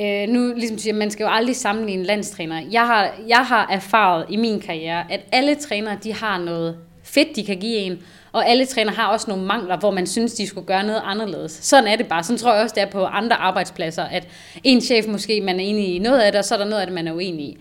[0.00, 2.62] Øh, nu, ligesom siger, man skal jo aldrig sammenligne landstræner.
[2.70, 7.36] Jeg har, jeg har erfaret i min karriere, at alle trænere, de har noget fedt,
[7.36, 7.98] de kan give en,
[8.32, 11.52] og alle træner har også nogle mangler, hvor man synes, de skulle gøre noget anderledes.
[11.52, 12.22] Sådan er det bare.
[12.22, 14.28] Sådan tror jeg også, det er på andre arbejdspladser, at
[14.64, 16.80] en chef måske, man er enig i noget af det, og så er der noget
[16.80, 17.58] af det, man er uenig i.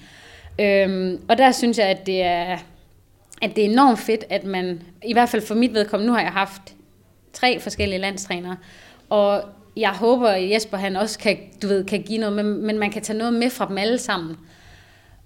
[0.60, 2.58] Øhm, og der synes jeg, at det er,
[3.42, 6.22] at det er enormt fedt, at man, i hvert fald for mit vedkommende, nu har
[6.22, 6.62] jeg haft
[7.34, 8.58] tre forskellige landstrænere,
[9.10, 9.44] og
[9.78, 12.92] jeg håber, at Jesper han også kan, du ved, kan give noget, men, men man
[12.92, 14.38] kan tage noget med fra dem alle sammen.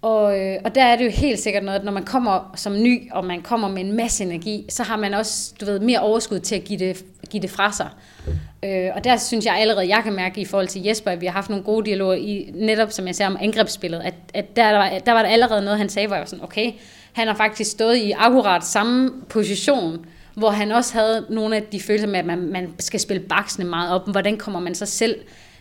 [0.02, 2.82] Og, øh, og der er det jo helt sikkert noget, at når man kommer som
[2.82, 6.00] ny, og man kommer med en masse energi, så har man også, du ved, mere
[6.00, 7.90] overskud til at give det, give det fra sig.
[8.64, 11.26] Øh, og der synes jeg allerede, jeg kan mærke i forhold til Jesper, at vi
[11.26, 14.72] har haft nogle gode dialoger i, netop som jeg sagde om angrebsspillet, at, at der,
[14.72, 16.72] der, var, der var der allerede noget, han sagde, hvor jeg var sådan, okay,
[17.20, 20.06] han har faktisk stået i akkurat samme position,
[20.36, 23.66] hvor han også havde nogle af de følelser med, at man, man skal spille baksene
[23.66, 24.12] meget op.
[24.12, 25.16] Hvordan kommer man så selv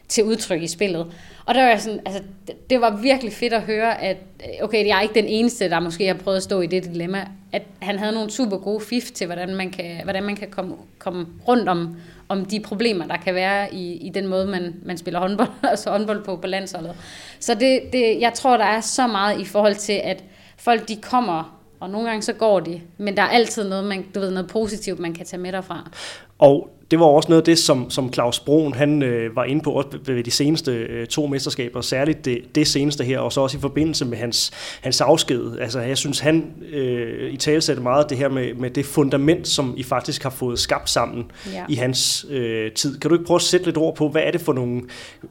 [0.09, 1.07] til udtryk i spillet?
[1.47, 2.23] Og der var sådan, altså,
[2.71, 5.81] det var virkelig fedt at høre, at øh, okay, jeg er ikke den eneste, der
[5.81, 9.11] måske har prøvet at stå i det dilemma, at han havde nogle super gode fif
[9.11, 11.97] til, hvordan man kan, hvordan man kan komme, komme rundt om,
[12.29, 15.91] om de problemer, der kan være i, i den måde, man, man spiller håndbold, altså
[15.91, 16.97] håndbold på, på landsholdet.
[17.41, 20.25] Så det, det, jeg tror, der er så meget i forhold til, at
[20.59, 24.07] folk de kommer, og nogle gange så går de, men der er altid noget, man,
[24.15, 25.91] du ved, noget positivt, man kan tage med derfra.
[26.39, 29.63] Og det var også noget af det, som, som Claus Broen han, øh, var inde
[29.63, 33.41] på også ved de seneste øh, to mesterskaber, særligt det, det seneste her, og så
[33.41, 35.59] også i forbindelse med hans, hans afsked.
[35.59, 39.49] Altså, jeg synes, han øh, i tale sætter meget det her med, med det fundament,
[39.49, 41.65] som I faktisk har fået skabt sammen ja.
[41.69, 42.99] i hans øh, tid.
[42.99, 44.83] Kan du ikke prøve at sætte lidt ord på, hvad er det for nogle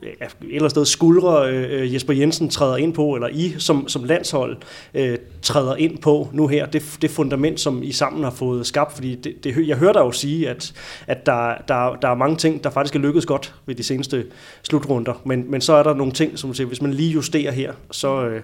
[0.04, 4.58] øh, eller sted skuldre øh, Jesper Jensen træder ind på, eller I som, som landshold
[4.94, 8.94] øh, træder ind på nu her, det, det fundament, som I sammen har fået skabt?
[8.94, 10.74] Fordi det, det, jeg hører dig jo sige, at,
[11.08, 14.26] at der der, der er mange ting, der faktisk er lykkedes godt ved de seneste
[14.64, 17.74] slutrunder, men, men så er der nogle ting, som siger, hvis man lige justerer her,
[17.92, 18.42] så øh,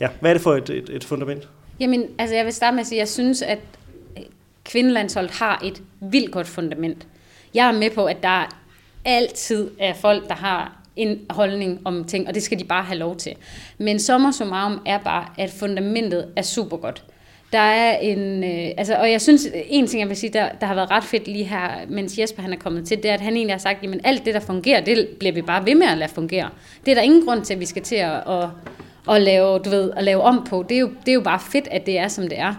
[0.00, 1.48] ja, hvad er det for et, et, et fundament?
[1.80, 3.58] Jamen, altså jeg vil starte med at sige, at jeg synes, at
[4.64, 7.06] kvindelandsholdet har et vildt godt fundament.
[7.54, 8.58] Jeg er med på, at der
[9.04, 12.98] altid er folk, der har en holdning om ting, og det skal de bare have
[12.98, 13.32] lov til.
[13.78, 17.04] Men sommer summarum er bare, at fundamentet er super godt.
[17.52, 20.66] Der er en, øh, altså, og jeg synes, en ting jeg vil sige, der, der
[20.66, 23.20] har været ret fedt lige her, mens Jesper han er kommet til, det er, at
[23.20, 25.86] han egentlig har sagt, jamen alt det, der fungerer, det bliver vi bare ved med
[25.86, 26.48] at lade fungere.
[26.84, 28.48] Det er der ingen grund til, at vi skal til at, at,
[29.10, 30.64] at, lave, du ved, at lave om på.
[30.68, 32.54] Det er, jo, det er jo bare fedt, at det er, som det er.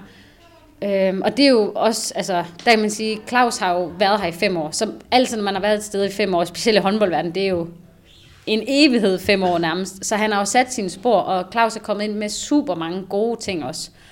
[0.83, 4.21] Øhm, og det er jo også, altså, der kan man sige, Claus har jo været
[4.21, 6.43] her i fem år, så altid når man har været et sted i fem år,
[6.43, 7.67] specielt i håndboldverdenen, det er jo
[8.45, 10.05] en evighed fem år nærmest.
[10.05, 13.03] Så han har jo sat sine spor, og Claus er kommet ind med super mange
[13.09, 13.89] gode ting også.
[13.91, 14.06] Øh,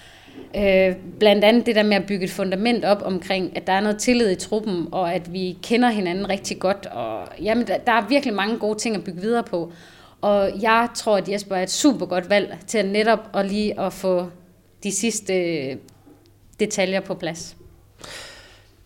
[1.20, 3.98] blandt andet det der med at bygge et fundament op omkring, at der er noget
[3.98, 6.86] tillid i truppen, og at vi kender hinanden rigtig godt.
[6.86, 9.72] Og, jamen, der, der er virkelig mange gode ting at bygge videre på.
[10.22, 13.80] Og jeg tror, at Jesper er et super godt valg til at netop at lige
[13.80, 14.28] at få
[14.84, 15.34] de sidste
[16.60, 17.56] detaljer på plads.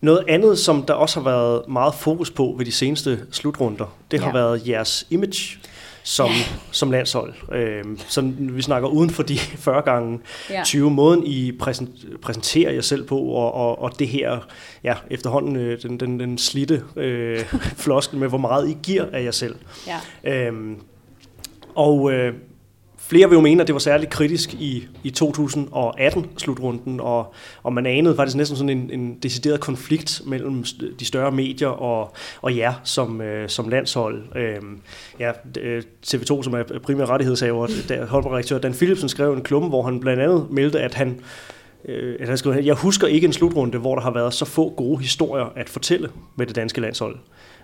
[0.00, 4.18] Noget andet, som der også har været meget fokus på ved de seneste slutrunder, det
[4.18, 4.24] ja.
[4.24, 5.58] har været jeres image
[6.02, 6.32] som, ja.
[6.70, 7.34] som landshold.
[7.52, 10.20] Øh, så vi snakker uden for de 40 gange
[10.50, 10.62] ja.
[10.64, 11.52] 20 måden, I
[12.22, 14.38] præsenterer jer selv på, og, og, og det her,
[14.84, 17.44] ja, efterhånden øh, den, den, den slitte øh,
[17.84, 19.56] floskel med, hvor meget I giver af jer selv.
[19.86, 19.98] Ja.
[20.48, 20.76] Øh,
[21.74, 22.34] og øh,
[23.10, 27.86] flere vil jo mene, at det var særligt kritisk i, i 2018-slutrunden, og, og man
[27.86, 30.64] anede faktisk næsten sådan en, en decideret konflikt mellem
[31.00, 34.22] de større medier og, og jer som, øh, som landshold.
[34.36, 34.78] Øhm, øh,
[35.20, 35.32] ja,
[36.06, 40.22] TV2, som er primær rettighedshaver, der holdredaktør Dan Philipsen skrev en klumme, hvor han blandt
[40.22, 41.20] andet meldte, at han
[41.84, 44.98] øh, han skrev, jeg husker ikke en slutrunde, hvor der har været så få gode
[44.98, 47.16] historier at fortælle med det danske landshold.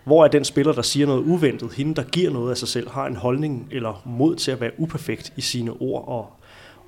[0.07, 2.91] Hvor er den spiller, der siger noget uventet, hende, der giver noget af sig selv,
[2.91, 6.31] har en holdning eller mod til at være uperfekt i sine ord og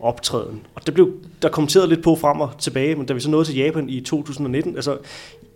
[0.01, 0.67] optræden.
[0.75, 1.13] Og det blev
[1.43, 4.01] der kommenteret lidt på frem og tilbage, men da vi så nåede til Japan i
[4.01, 4.99] 2019, altså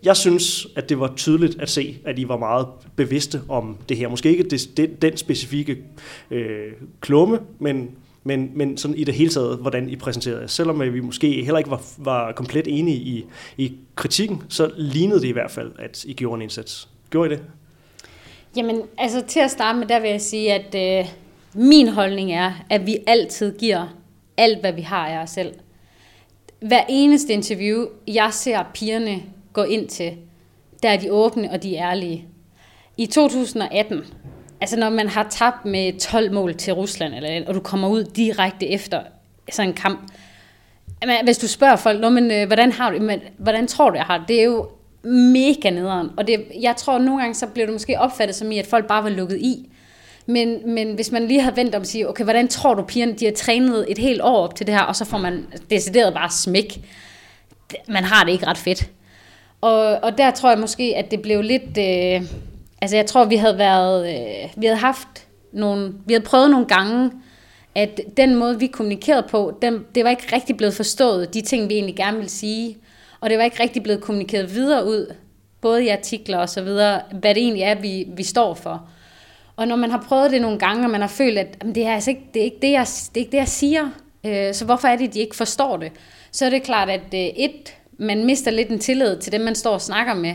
[0.02, 3.96] jeg synes, at det var tydeligt at se, at I var meget bevidste om det
[3.96, 4.08] her.
[4.08, 5.78] Måske ikke det, den specifikke
[6.30, 7.90] øh, klumme, men,
[8.24, 10.46] men, men sådan i det hele taget, hvordan I præsenterede jer.
[10.46, 13.24] Selvom øh, vi måske heller ikke var, var komplet enige i,
[13.56, 16.88] i kritikken, så lignede det i hvert fald, at I gjorde en indsats.
[17.12, 17.44] Gjorde I det?
[18.56, 21.12] Jamen, altså til at starte med, der vil jeg sige, at øh,
[21.54, 23.86] min holdning er, at vi altid giver
[24.36, 25.54] alt, hvad vi har af os selv.
[26.60, 30.12] Hver eneste interview, jeg ser pigerne gå ind til,
[30.82, 32.24] der er de åbne og de er ærlige.
[32.96, 34.04] I 2018,
[34.60, 38.04] altså når man har tabt med 12 mål til Rusland, eller, og du kommer ud
[38.04, 39.02] direkte efter
[39.50, 40.12] sådan en kamp,
[41.24, 44.18] hvis du spørger folk, men, øh, hvordan, har du, men, hvordan tror du, jeg har
[44.18, 44.28] det?
[44.28, 44.68] Det er jo
[45.05, 46.11] mega nederen.
[46.16, 48.66] Og det, jeg tror, at nogle gange så blev det måske opfattet som i, at
[48.66, 49.68] folk bare var lukket i.
[50.26, 53.12] Men, men hvis man lige havde vendt om og sige, okay, hvordan tror du pigerne,
[53.12, 56.14] de har trænet et helt år op til det her, og så får man decideret
[56.14, 56.80] bare smæk.
[57.88, 58.90] Man har det ikke ret fedt.
[59.61, 61.78] Og, og der tror jeg måske, at det blev lidt...
[61.78, 62.28] Øh,
[62.82, 64.09] altså jeg tror, vi havde været...
[64.09, 65.92] Øh, vi havde haft nogle...
[66.07, 67.11] Vi havde prøvet nogle gange,
[67.74, 71.68] at den måde, vi kommunikerede på, den, det var ikke rigtig blevet forstået, de ting,
[71.68, 72.76] vi egentlig gerne ville sige.
[73.22, 75.14] Og det var ikke rigtig blevet kommunikeret videre ud,
[75.60, 78.88] både i artikler og så videre, hvad det egentlig er, vi, vi står for.
[79.56, 81.86] Og når man har prøvet det nogle gange, og man har følt, at jamen, det,
[81.86, 83.88] er altså ikke, det, er ikke det, jeg, det er ikke det, jeg siger,
[84.26, 85.92] øh, så hvorfor er det, de ikke forstår det?
[86.32, 89.54] Så er det klart, at øh, et, man mister lidt en tillid til dem, man
[89.54, 90.34] står og snakker med.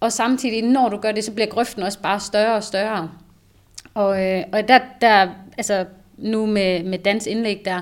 [0.00, 3.10] Og samtidig, når du gør det, så bliver grøften også bare større og større.
[3.94, 5.84] Og, øh, og der, der, altså
[6.18, 7.80] nu med, med dans indlæg der,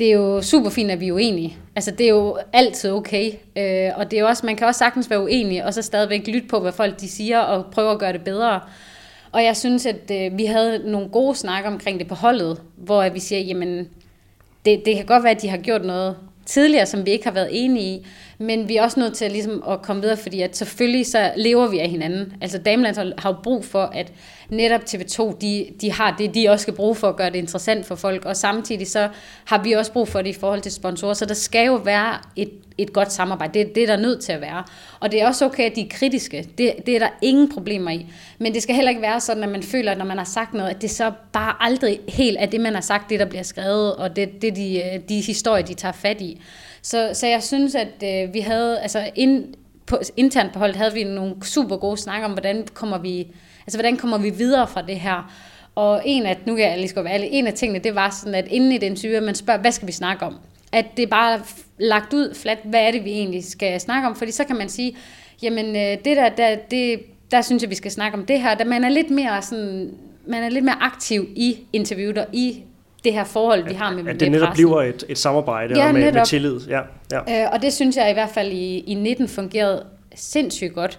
[0.00, 1.56] det er jo super fint, at vi er uenige.
[1.76, 3.32] Altså, det er jo altid okay.
[3.56, 6.26] Øh, og det er jo også, man kan også sagtens være uenig, og så stadigvæk
[6.26, 8.60] lytte på, hvad folk de siger, og prøve at gøre det bedre.
[9.32, 13.08] Og jeg synes, at øh, vi havde nogle gode snakker omkring det på holdet, hvor
[13.08, 13.88] vi siger, jamen,
[14.64, 17.32] det, det kan godt være, at de har gjort noget tidligere, som vi ikke har
[17.32, 18.06] været enige i,
[18.40, 21.32] men vi er også nødt til at, ligesom, at komme videre, fordi at selvfølgelig så
[21.36, 22.32] lever vi af hinanden.
[22.40, 24.12] Altså damelandshold har jo brug for, at
[24.48, 27.86] netop TV2, de, de har det, de også skal bruge for at gøre det interessant
[27.86, 29.08] for folk, og samtidig så
[29.44, 32.18] har vi også brug for det i forhold til sponsorer, så der skal jo være
[32.36, 33.58] et, et godt samarbejde.
[33.58, 34.64] Det, det er der nødt til at være.
[35.00, 36.48] Og det er også okay, at de er kritiske.
[36.58, 38.06] Det, det er der ingen problemer i.
[38.38, 40.54] Men det skal heller ikke være sådan, at man føler, at når man har sagt
[40.54, 43.42] noget, at det så bare aldrig helt er det, man har sagt, det der bliver
[43.42, 46.40] skrevet, og det, det de, de historier, de tager fat i.
[46.82, 49.54] Så, så jeg synes, at øh, vi havde, altså ind,
[49.86, 53.26] på, internt på holdet havde vi nogle super gode snakker om, hvordan kommer vi,
[53.66, 55.32] altså hvordan kommer vi videre fra det her.
[55.74, 58.10] Og en af, nu kan jeg lige skal være ærlig, en af tingene, det var
[58.20, 60.36] sådan, at inden i den syge, man spørger, hvad skal vi snakke om?
[60.72, 61.40] At det er bare
[61.78, 64.16] lagt ud flat, hvad er det, vi egentlig skal snakke om?
[64.16, 64.96] Fordi så kan man sige,
[65.42, 67.00] jamen øh, det der, der, det,
[67.30, 68.54] der synes jeg, vi skal snakke om det her.
[68.54, 69.90] Da man er lidt mere sådan,
[70.26, 72.62] man er lidt mere aktiv i interviewet og i
[73.04, 74.66] det her forhold, vi har med At det netop pressen.
[74.66, 76.60] bliver et, et samarbejde ja, og med, med tillid.
[76.68, 76.80] Ja,
[77.12, 77.44] ja.
[77.44, 79.84] Øh, og det synes jeg i hvert fald i, i 19 fungerede
[80.14, 80.98] sindssygt godt.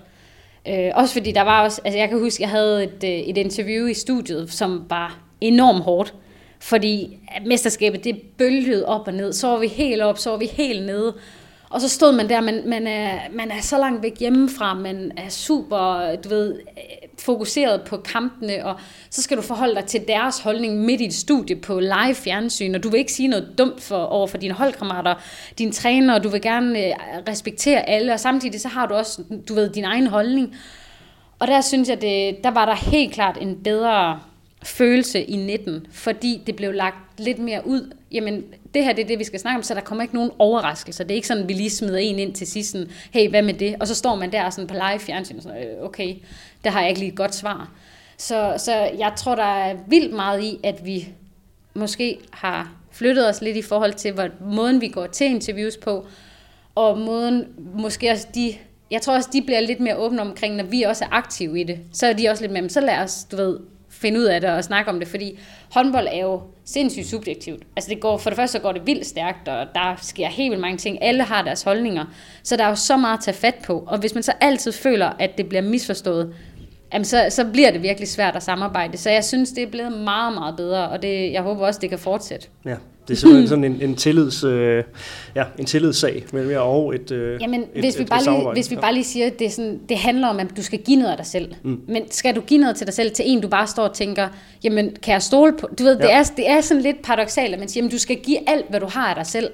[0.68, 3.38] Øh, også fordi der var også, altså jeg kan huske, jeg havde et, øh, et
[3.38, 6.14] interview i studiet, som var enormt hårdt.
[6.60, 9.34] Fordi mesterskabet, det bølgede op og ned.
[9.34, 11.14] Så var vi helt op, så var vi helt nede.
[11.72, 14.74] Og så stod man der, man, man, er, øh, man er så langt væk hjemmefra,
[14.74, 18.76] man er super, du ved, øh, fokuseret på kampene, og
[19.10, 22.76] så skal du forholde dig til deres holdning midt i et studie på live fjernsyn,
[22.76, 25.16] og du vil ikke sige noget dumt for, over for dine holdkammerater,
[25.58, 26.94] dine træner, og du vil gerne øh,
[27.30, 30.56] respektere alle, og samtidig så har du også, du ved, din egen holdning.
[31.40, 34.20] Og der synes jeg, det, der var der helt klart en bedre
[34.64, 37.94] følelse i 19, fordi det blev lagt lidt mere ud.
[38.12, 38.44] Jamen,
[38.74, 41.04] det her det er det, vi skal snakke om, så der kommer ikke nogen overraskelser.
[41.04, 43.42] Det er ikke sådan, at vi lige smider en ind til sidst, sådan, hey, hvad
[43.42, 43.76] med det?
[43.80, 46.16] Og så står man der sådan på live fjernsyn, og sådan, øh, okay,
[46.64, 47.72] der har jeg ikke lige et godt svar.
[48.18, 51.08] Så, så jeg tror, der er vildt meget i, at vi
[51.74, 56.06] måske har flyttet os lidt i forhold til, hvor, måden vi går til interviews på,
[56.76, 58.56] og måden måske også de
[58.92, 61.64] jeg tror også, de bliver lidt mere åbne omkring, når vi også er aktive i
[61.64, 61.80] det.
[61.94, 63.60] Så er de også lidt med, så lad os, du ved,
[63.92, 65.40] finde ud af det og snakke om det, fordi
[65.72, 67.64] håndbold er jo sindssygt subjektivt.
[67.76, 70.52] Altså det går, for det første så går det vildt stærkt, og der sker helt
[70.52, 71.04] vildt mange ting.
[71.04, 72.06] Alle har deres holdninger,
[72.44, 73.84] så der er jo så meget at tage fat på.
[73.88, 76.36] Og hvis man så altid føler, at det bliver misforstået,
[76.94, 78.98] jamen så, så bliver det virkelig svært at samarbejde.
[78.98, 81.90] Så jeg synes, det er blevet meget, meget bedre, og det, jeg håber også, det
[81.90, 82.48] kan fortsætte.
[82.66, 82.76] Ja,
[83.08, 84.84] det er simpelthen sådan en, en, tillids, øh,
[85.36, 88.40] ja, en tillidssag mellem jer og et øh, Jamen, et, hvis, vi et, bare et
[88.40, 90.64] lige, hvis vi bare lige siger, at det, er sådan, det handler om, at du
[90.64, 91.54] skal give noget af dig selv.
[91.64, 91.82] Mm.
[91.88, 94.28] Men skal du give noget til dig selv, til en, du bare står og tænker,
[94.64, 95.70] jamen, kan jeg stole på?
[95.80, 96.06] Du ved, ja.
[96.06, 98.66] det, er, det er sådan lidt paradoxalt, at man siger, jamen, du skal give alt,
[98.70, 99.50] hvad du har af dig selv.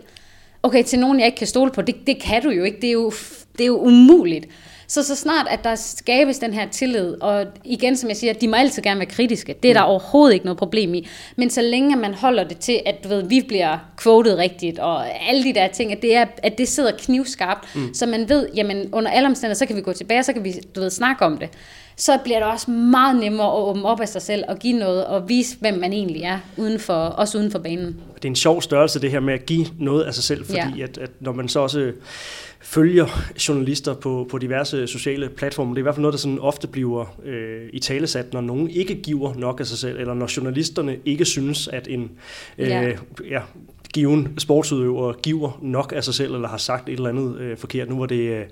[0.64, 2.78] Okay, til nogen, jeg ikke kan stole på, det, det kan du jo ikke.
[2.82, 3.12] Det er jo,
[3.58, 4.48] det er jo umuligt.
[4.88, 8.48] Så så snart, at der skabes den her tillid, og igen, som jeg siger, de
[8.48, 9.56] må altid gerne være kritiske.
[9.64, 9.90] Det er der mm.
[9.90, 11.08] overhovedet ikke noget problem i.
[11.36, 15.22] Men så længe man holder det til, at du ved, vi bliver quoted rigtigt, og
[15.30, 17.94] alle de der ting, at det, er, at det sidder knivskarpt, mm.
[17.94, 20.54] så man ved, jamen under alle omstændigheder, så kan vi gå tilbage, så kan vi
[20.76, 21.50] du ved, snakke om det
[22.00, 25.06] så bliver det også meget nemmere at åbne op af sig selv og give noget
[25.06, 27.98] og vise, hvem man egentlig er, uden for, også uden for banen.
[28.16, 30.60] Det er en sjov størrelse, det her med at give noget af sig selv, fordi
[30.78, 30.84] ja.
[30.84, 31.92] at, at når man så også
[32.62, 33.06] følger
[33.48, 35.70] journalister på, på diverse sociale platforme.
[35.70, 38.70] Det er i hvert fald noget, der sådan ofte bliver øh, i talesat, når nogen
[38.70, 42.12] ikke giver nok af sig selv, eller når journalisterne ikke synes, at en
[42.58, 42.92] øh, ja.
[43.30, 43.42] Ja,
[43.98, 47.90] given sportsudøver giver nok af sig selv, eller har sagt et eller andet øh, forkert.
[47.90, 48.44] Nu var det, øh,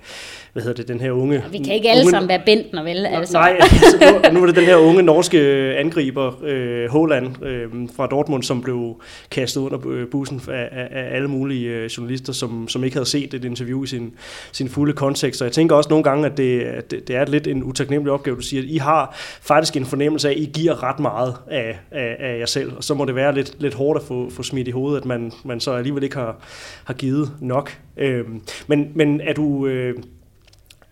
[0.52, 1.34] hvad hedder det, den her unge...
[1.34, 3.06] Ja, vi kan ikke alle unge, sammen være Bentner, vel?
[3.06, 3.32] Altså.
[3.32, 5.40] Nej, altså, nu, nu var det den her unge norske
[5.78, 11.16] angriber, øh, Holland øh, fra Dortmund, som blev kastet under øh, bussen af, af, af
[11.16, 14.12] alle mulige øh, journalister, som, som ikke havde set et interview i sin,
[14.52, 15.42] sin fulde kontekst.
[15.42, 18.12] Og jeg tænker også nogle gange, at det, at det, det er lidt en utaknemmelig
[18.12, 21.34] opgave, du siger, at I har faktisk en fornemmelse af, at I giver ret meget
[21.50, 24.30] af, af, af jer selv, og så må det være lidt, lidt hårdt at få,
[24.30, 26.36] få smidt i hovedet, at man, man så alligevel ikke har,
[26.84, 27.78] har givet nok.
[27.96, 28.24] Øh,
[28.66, 29.66] men, men er du...
[29.66, 29.94] Øh,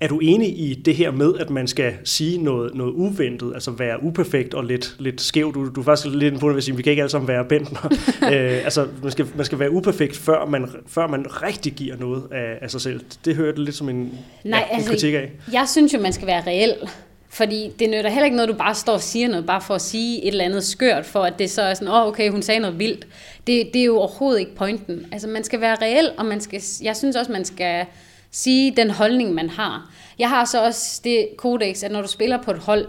[0.00, 3.70] er du enig i det her med, at man skal sige noget, noget uventet, altså
[3.70, 5.54] være uperfekt og lidt, lidt skæv?
[5.54, 7.86] Du, du er faktisk lidt på det, at vi kan ikke alle sammen være bentner.
[8.32, 12.22] øh, altså, man skal, man skal være uperfekt, før man, før man rigtig giver noget
[12.32, 13.00] af, af sig selv.
[13.24, 13.96] Det hører det lidt som en,
[14.44, 15.32] Nej, ja, altså, en kritik af.
[15.52, 16.74] Jeg synes jo, man skal være reel.
[17.34, 19.82] Fordi det nytter heller ikke noget, du bare står og siger noget, bare for at
[19.82, 22.42] sige et eller andet skørt, for at det så er sådan, åh oh, okay, hun
[22.42, 23.06] sagde noget vildt.
[23.46, 25.06] Det, det er jo overhovedet ikke pointen.
[25.12, 27.86] Altså man skal være reel, og man skal, jeg synes også, man skal
[28.30, 29.90] sige den holdning, man har.
[30.18, 32.88] Jeg har så også det kodex, at når du spiller på et hold,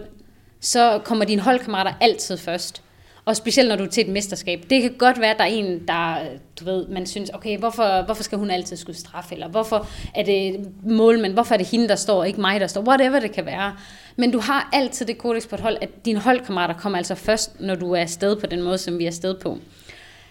[0.60, 2.82] så kommer dine holdkammerater altid først.
[3.26, 4.64] Og specielt når du er til et mesterskab.
[4.70, 6.16] Det kan godt være, at der er en, der,
[6.60, 9.34] du ved, man synes, okay, hvorfor, hvorfor skal hun altid skulle straffe?
[9.34, 11.32] Eller hvorfor er det målmand?
[11.32, 12.80] Hvorfor er det hende, der står, ikke mig, der står?
[12.80, 13.76] Whatever det kan være.
[14.16, 17.60] Men du har altid det kodex på et hold, at dine holdkammerater kommer altså først,
[17.60, 19.58] når du er afsted på den måde, som vi er afsted på.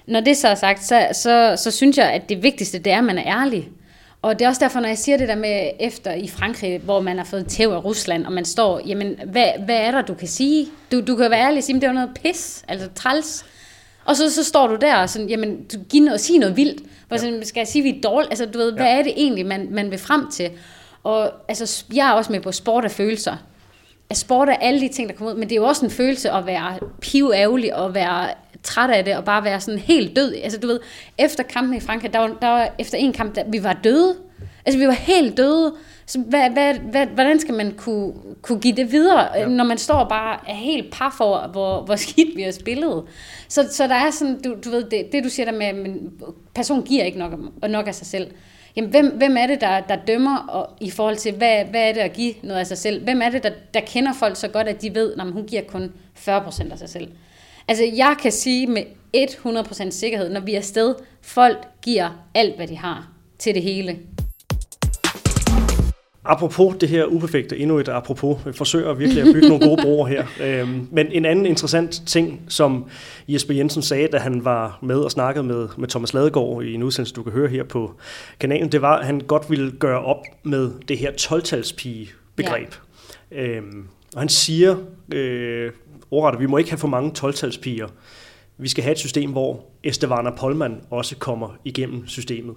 [0.08, 2.98] Når det så er sagt, så, så, så synes jeg, at det vigtigste, det er,
[2.98, 3.70] at man er ærlig.
[4.26, 7.02] Og det er også derfor, når jeg siger det der med efter i Frankrig, hvor
[7.02, 10.14] man har fået tæv af Rusland, og man står, jamen, hvad, hvad er der, du
[10.14, 10.68] kan sige?
[10.92, 13.46] Du, du kan være ærlig og sige, det var noget pis, altså træls.
[14.06, 16.82] Og så, så står du der og sådan, jamen, du giver noget, sige noget vildt.
[17.08, 18.30] Hvor sådan, skal jeg sige, vi er dårlige?
[18.30, 18.76] Altså, du ved, ja.
[18.76, 20.52] hvad er det egentlig, man, man vil frem til?
[21.04, 23.36] Og altså, jeg er også med på sport af følelser.
[24.10, 25.92] At sport er alle de ting, der kommer ud, men det er jo også en
[25.92, 28.30] følelse at være piværgerlig og være
[28.66, 30.34] træt af det, og bare være sådan helt død.
[30.44, 30.80] Altså du ved,
[31.18, 34.16] efter kampen i Frankrig, der var, der var efter en kamp, der, vi var døde.
[34.66, 35.74] Altså vi var helt døde.
[36.06, 39.48] Så hvad, hvad, hvad, hvordan skal man kunne, kunne give det videre, ja.
[39.48, 43.04] når man står bare er helt par for, hvor, hvor skidt vi har spillet?
[43.48, 45.76] Så, så der er sådan, du, du ved, det, det du siger der med, at
[46.56, 47.32] person giver ikke nok,
[47.70, 48.32] nok af sig selv.
[48.76, 51.94] Jamen, hvem, hvem er det, der, der dømmer og, i forhold til, hvad, hvad er
[51.94, 53.04] det at give noget af sig selv?
[53.04, 55.62] Hvem er det, der, der kender folk så godt, at de ved, at hun giver
[55.62, 57.08] kun 40% af sig selv?
[57.68, 58.84] Altså, jeg kan sige med
[59.16, 63.08] 100% sikkerhed, når vi er afsted, folk giver alt, hvad de har
[63.40, 64.00] til det hele.
[66.26, 70.08] Apropos det her uperfekte, endnu et apropos, vi forsøger virkelig at bygge nogle gode broer
[70.08, 70.26] her.
[70.42, 72.86] Øhm, men en anden interessant ting, som
[73.28, 76.84] Jesper Jensen sagde, da han var med og snakkede med, med Thomas Ladegaard i en
[76.84, 77.94] udsendelse, du kan høre her på
[78.40, 82.76] kanalen, det var, at han godt ville gøre op med det her 12-talspige-begreb.
[83.32, 83.48] Ja.
[83.48, 84.76] Øhm, og han siger,
[85.14, 85.72] øh,
[86.16, 87.88] ordret, vi må ikke have for mange 12-talspiger.
[88.58, 92.56] Vi skal have et system, hvor Estevana Polman også kommer igennem systemet.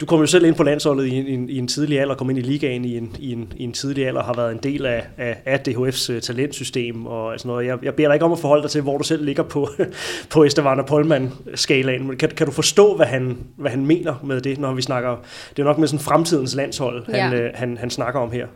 [0.00, 2.38] Du kom jo selv ind på landsholdet i en, i en tidlig alder, kom ind
[2.38, 5.04] i ligaen i en, i en, i en tidlig alder, har været en del af,
[5.18, 7.66] af, af DHF's uh, talentsystem og sådan noget.
[7.66, 9.68] Jeg, jeg beder dig ikke om at forholde dig til, hvor du selv ligger på,
[10.32, 12.06] på Estevana Polman-skalaen.
[12.06, 15.16] Men kan, kan du forstå, hvad han, hvad han mener med det, når vi snakker...
[15.50, 17.28] Det er nok med sådan fremtidens landshold, ja.
[17.28, 18.46] han, uh, han, han snakker om her.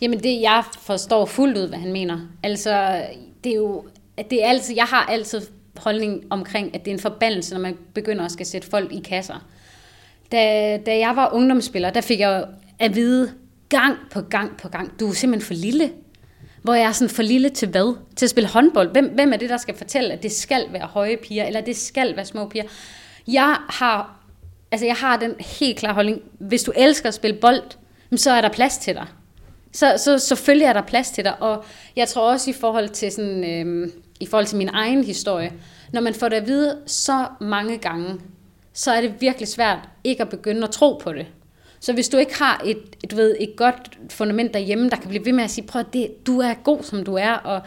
[0.00, 2.18] Jamen det, jeg forstår fuldt ud, hvad han mener.
[2.42, 3.02] Altså,
[3.44, 3.84] det er jo,
[4.16, 5.40] at det er altid, jeg har altid
[5.76, 9.00] holdning omkring, at det er en forbandelse, når man begynder at skal sætte folk i
[9.00, 9.46] kasser.
[10.32, 12.44] Da, da jeg var ungdomsspiller, der fik jeg
[12.78, 13.32] at vide
[13.68, 15.92] gang på gang på gang, du er simpelthen for lille.
[16.62, 17.96] Hvor jeg er sådan for lille til hvad?
[18.16, 18.92] Til at spille håndbold.
[18.92, 21.76] Hvem, hvem er det, der skal fortælle, at det skal være høje piger, eller det
[21.76, 22.64] skal være små piger?
[23.28, 24.20] Jeg har,
[24.72, 27.62] altså jeg har den helt klare holdning, hvis du elsker at spille bold,
[28.16, 29.06] så er der plads til dig.
[29.74, 31.64] Så, så selvfølgelig er der plads til dig, og
[31.96, 33.88] jeg tror også i forhold til sådan, øh,
[34.20, 35.52] i forhold til min egen historie,
[35.92, 38.20] når man får det at vide så mange gange,
[38.72, 41.26] så er det virkelig svært ikke at begynde at tro på det.
[41.80, 45.08] Så hvis du ikke har et, et, du ved, et godt fundament derhjemme, der kan
[45.08, 47.32] blive ved med at sige, prøv det, du er god, som du er.
[47.32, 47.60] Og,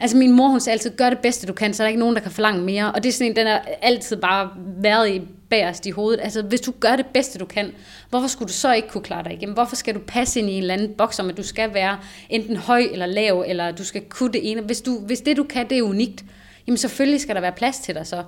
[0.00, 2.00] altså min mor, hun sagde altid, gør det bedste, du kan, så er der ikke
[2.00, 2.92] nogen, der kan forlange mere.
[2.92, 4.50] Og det er sådan en, den har altid bare
[4.82, 6.20] været i bagerst i hovedet.
[6.22, 7.72] Altså hvis du gør det bedste, du kan,
[8.10, 9.54] hvorfor skulle du så ikke kunne klare dig igennem?
[9.54, 11.98] Hvorfor skal du passe ind i en eller anden boks om, at du skal være
[12.30, 14.60] enten høj eller lav, eller du skal kunne det ene?
[14.60, 16.24] Hvis, du, hvis det, du kan, det er unikt,
[16.66, 18.22] jamen selvfølgelig skal der være plads til dig så.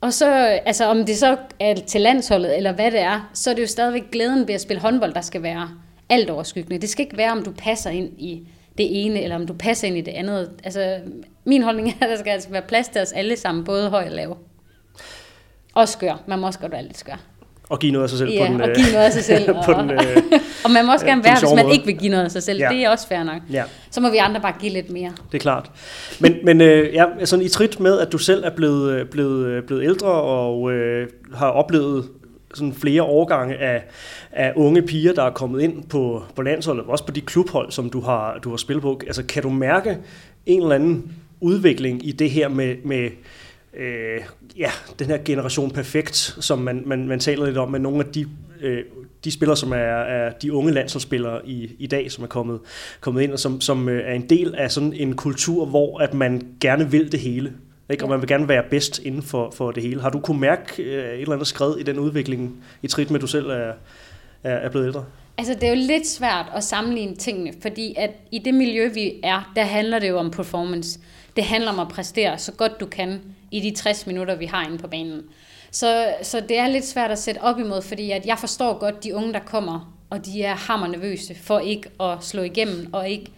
[0.00, 0.26] Og så,
[0.66, 3.66] altså om det så er til landsholdet, eller hvad det er, så er det jo
[3.66, 5.70] stadigvæk glæden ved at spille håndbold, der skal være
[6.08, 6.80] alt overskyggende.
[6.80, 8.48] Det skal ikke være, om du passer ind i
[8.80, 10.50] det ene, eller om du passer ind i det andet.
[10.64, 10.96] Altså,
[11.44, 14.04] min holdning er, at der skal altså være plads til os alle sammen, både høj
[14.04, 14.38] og lav.
[15.74, 16.22] Og skør.
[16.26, 17.20] Man må også godt være lidt skør.
[17.68, 18.60] Og give noget af sig selv ja, på den...
[18.60, 19.54] og give noget af sig selv.
[19.66, 20.16] på den, øh,
[20.64, 21.74] og man må også gerne være, hvis man måde.
[21.74, 22.58] ikke vil give noget af sig selv.
[22.58, 22.68] Ja.
[22.68, 23.42] Det er også fair nok.
[23.52, 23.64] Ja.
[23.90, 25.12] Så må vi andre bare give lidt mere.
[25.32, 25.70] Det er klart.
[26.20, 29.46] Men, men øh, ja, sådan i trit med, at du selv er blevet, øh, blevet,
[29.46, 32.08] øh, blevet ældre og øh, har oplevet
[32.54, 33.84] sådan flere årgange af,
[34.32, 37.90] af unge piger, der er kommet ind på, på landsholdet, også på de klubhold, som
[37.90, 39.00] du har, du har spillet på.
[39.06, 39.98] Altså, kan du mærke
[40.46, 43.10] en eller anden udvikling i det her med, med
[43.76, 44.20] øh,
[44.56, 48.12] ja, den her generation perfekt, som man, man, man taler lidt om, med nogle af
[48.12, 48.26] de,
[48.60, 48.84] øh,
[49.24, 52.60] de spillere, som er, er de unge landsholdsspillere i, i dag, som er kommet,
[53.00, 56.14] kommet ind, og som, som øh, er en del af sådan en kultur, hvor at
[56.14, 57.52] man gerne vil det hele.
[57.90, 58.04] Ikke?
[58.04, 60.00] Og man vil gerne være bedst inden for, for det hele.
[60.00, 63.18] Har du kunne mærke øh, et eller andet skred i den udvikling, i trit med,
[63.18, 63.72] at du selv er,
[64.44, 65.04] er, er blevet ældre?
[65.38, 69.12] Altså, det er jo lidt svært at sammenligne tingene, fordi at i det miljø, vi
[69.22, 71.00] er, der handler det jo om performance.
[71.36, 73.20] Det handler om at præstere så godt du kan
[73.50, 75.22] i de 60 minutter, vi har inde på banen.
[75.70, 79.04] Så, så det er lidt svært at sætte op imod, fordi at jeg forstår godt
[79.04, 83.08] de unge, der kommer, og de er hammer nervøse for ikke at slå igennem, og
[83.08, 83.30] ikke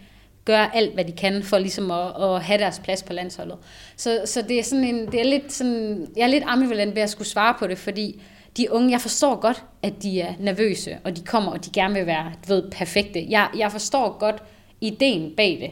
[0.45, 3.57] gør alt, hvad de kan for ligesom at, at have deres plads på landsholdet.
[3.97, 7.01] Så, så det er sådan en, det er lidt sådan, jeg er lidt ambivalent ved
[7.01, 8.21] at skulle svare på det, fordi
[8.57, 11.93] de unge, jeg forstår godt, at de er nervøse, og de kommer, og de gerne
[11.93, 13.25] vil være, du ved, perfekte.
[13.29, 14.43] Jeg, jeg forstår godt
[14.81, 15.71] ideen bag det.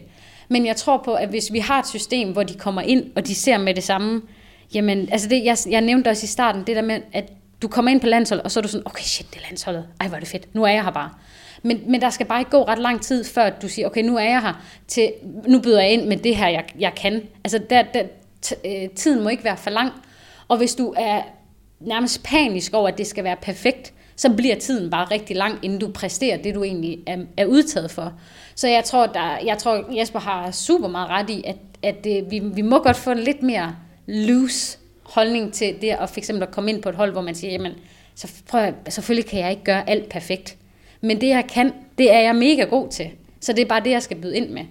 [0.49, 3.27] Men jeg tror på, at hvis vi har et system, hvor de kommer ind, og
[3.27, 4.21] de ser med det samme,
[4.73, 7.91] jamen, altså det, jeg, jeg nævnte også i starten, det der med, at du kommer
[7.91, 9.87] ind på landsholdet, og så er du sådan, okay, shit, det er landsholdet.
[9.99, 10.55] Ej, hvor er det fedt.
[10.55, 11.09] Nu er jeg her bare.
[11.63, 14.17] Men, men der skal bare ikke gå ret lang tid, før du siger, okay, nu
[14.17, 15.11] er jeg her, til
[15.47, 17.21] nu byder jeg ind med det her, jeg, jeg kan.
[17.43, 18.03] Altså, der, der,
[18.45, 19.91] t- øh, tiden må ikke være for lang.
[20.47, 21.21] Og hvis du er
[21.79, 25.79] nærmest panisk over, at det skal være perfekt, så bliver tiden bare rigtig lang, inden
[25.79, 28.13] du præsterer det, du egentlig er, er udtaget for.
[28.55, 32.31] Så jeg tror, der, jeg tror, Jesper har super meget ret i, at, at det,
[32.31, 33.75] vi, vi må godt få en lidt mere
[34.07, 37.35] loose holdning til det, og for eksempel at komme ind på et hold, hvor man
[37.35, 37.71] siger, jamen,
[38.15, 40.57] så prøv, selvfølgelig kan jeg ikke gøre alt perfekt.
[41.01, 43.09] Men det, jeg kan, det er jeg mega god til.
[43.39, 44.61] Så det er bare det, jeg skal byde ind med.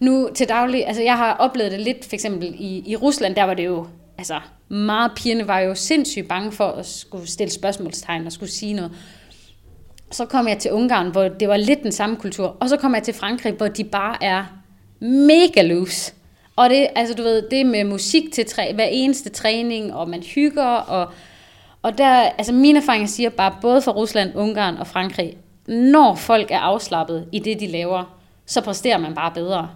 [0.00, 3.44] Nu til daglig, altså jeg har oplevet det lidt, for eksempel i, i Rusland, der
[3.44, 3.86] var det jo,
[4.18, 8.72] altså meget pigerne var jo sindssygt bange for at skulle stille spørgsmålstegn og skulle sige
[8.72, 8.92] noget.
[10.10, 12.56] Så kom jeg til Ungarn, hvor det var lidt den samme kultur.
[12.60, 14.44] Og så kom jeg til Frankrig, hvor de bare er
[15.00, 16.12] mega loose.
[16.56, 20.22] Og det, altså du ved, det med musik til træ, hver eneste træning, og man
[20.22, 21.12] hygger, og,
[21.82, 25.36] og der, altså mine erfaringer siger bare, både fra Rusland, Ungarn og Frankrig,
[25.66, 29.70] når folk er afslappet i det, de laver, så præsterer man bare bedre.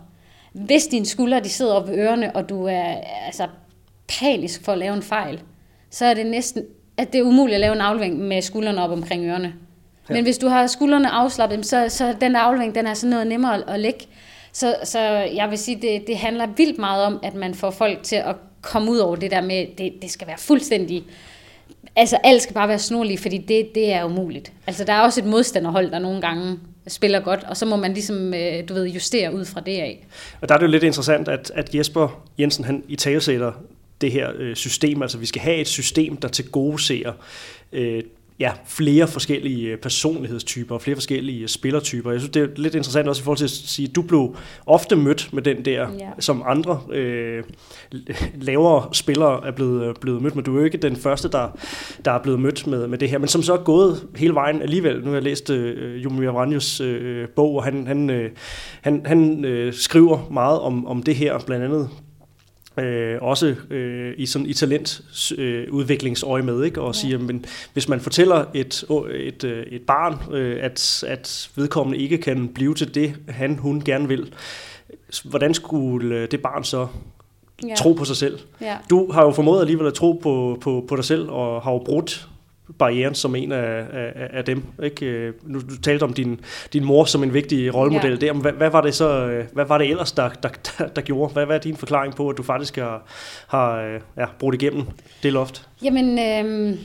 [0.52, 2.94] Hvis dine skuldre de sidder oppe ved ørerne, og du er
[3.26, 3.46] altså,
[4.08, 5.40] panisk for at lave en fejl,
[5.90, 6.62] så er det næsten,
[6.96, 9.54] at det er umuligt at lave en aflevering med skuldrene op omkring ørerne.
[10.08, 10.14] Ja.
[10.14, 13.26] Men hvis du har skuldrene afslappet, så, så den der aflevering, den er sådan noget
[13.26, 14.06] nemmere at, at lægge.
[14.52, 14.98] Så, så
[15.34, 18.36] jeg vil sige, det, det handler vildt meget om, at man får folk til at
[18.62, 21.04] komme ud over det der med, det, det skal være fuldstændig
[21.98, 24.52] Altså, alt skal bare være snorligt, fordi det, det er umuligt.
[24.66, 27.92] Altså, der er også et modstanderhold, der nogle gange spiller godt, og så må man
[27.92, 30.06] ligesom, øh, du ved, justere ud fra det af.
[30.40, 33.52] Og der er det jo lidt interessant, at, at Jesper Jensen, han i talesætter
[34.00, 37.12] det her øh, system, altså vi skal have et system, der til gode ser
[37.72, 38.02] øh,
[38.40, 42.10] ja, flere forskellige øh, personlighedstyper og flere forskellige øh, spillertyper.
[42.10, 44.36] Jeg synes, det er lidt interessant også i forhold til at sige, at du blev
[44.66, 46.08] ofte mødt med den der, Ja.
[46.18, 47.42] som andre øh,
[48.34, 50.42] lavere spillere er blevet, blevet mødt med.
[50.42, 51.58] Du er jo ikke den første, der,
[52.04, 54.62] der er blevet mødt med, med det her, men som så er gået hele vejen
[54.62, 54.98] alligevel.
[55.00, 58.30] Nu har jeg læst øh, Jumir Vranjos øh, bog, og han, han, øh,
[58.80, 61.88] han, han øh, skriver meget om, om det her, blandt andet
[62.78, 66.80] øh, også øh, i sådan i talentudviklingsøje med, ikke?
[66.80, 71.98] og siger, men hvis man fortæller et, et, øh, et barn, øh, at, at vedkommende
[71.98, 74.34] ikke kan blive til det, han, hun gerne vil,
[75.24, 76.86] hvordan skulle øh, det barn så
[77.68, 77.74] ja.
[77.74, 78.38] tro på sig selv?
[78.60, 78.76] Ja.
[78.90, 81.78] Du har jo formået alligevel at tro på, på, på dig selv, og har jo
[81.78, 82.28] brudt
[82.78, 84.64] barrieren som en af, af, af dem.
[84.82, 85.06] Ikke?
[85.06, 86.40] Øh, nu du talte om din,
[86.72, 88.26] din mor som en vigtig rollemodel ja.
[88.26, 90.88] der, men hvad, hvad, var det så, øh, hvad var det ellers, der, der, der,
[90.88, 91.32] der gjorde?
[91.32, 93.02] Hvad, hvad er din forklaring på, at du faktisk har,
[93.46, 94.84] har øh, ja, brugt igennem
[95.22, 95.68] det loft?
[95.82, 96.78] Jamen, øh,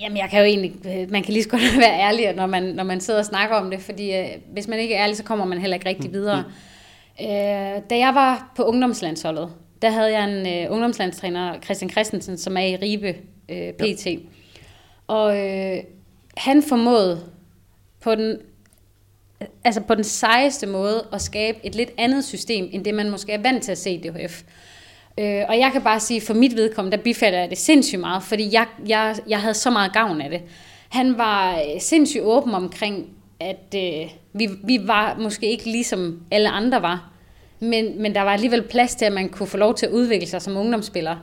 [0.00, 0.72] jamen jeg kan jo egentlig,
[1.10, 3.70] man kan lige så godt være ærlig, når man, når man sidder og snakker om
[3.70, 6.42] det, fordi øh, hvis man ikke er ærlig, så kommer man heller ikke rigtig videre.
[6.42, 7.24] Mm.
[7.26, 9.48] Øh, da jeg var på ungdomslandsholdet,
[9.82, 13.14] der havde jeg en øh, ungdomslandstræner, Christian Christensen, som er i Ribe
[13.48, 14.06] øh, PT.
[14.06, 14.16] Ja.
[15.06, 15.76] Og øh,
[16.36, 17.20] han formåede
[18.00, 18.38] på den,
[19.64, 23.32] altså på den sejeste måde at skabe et lidt andet system, end det man måske
[23.32, 24.42] er vant til at se i DHF.
[25.18, 28.22] Øh, og jeg kan bare sige, for mit vedkommende, der bifalder jeg det sindssygt meget,
[28.22, 30.42] fordi jeg, jeg, jeg havde så meget gavn af det.
[30.88, 33.06] Han var øh, sindssygt åben omkring,
[33.40, 37.10] at øh, vi, vi var måske ikke ligesom alle andre var,
[37.60, 40.28] men, men der var alligevel plads til, at man kunne få lov til at udvikle
[40.28, 41.16] sig som ungdomsspiller.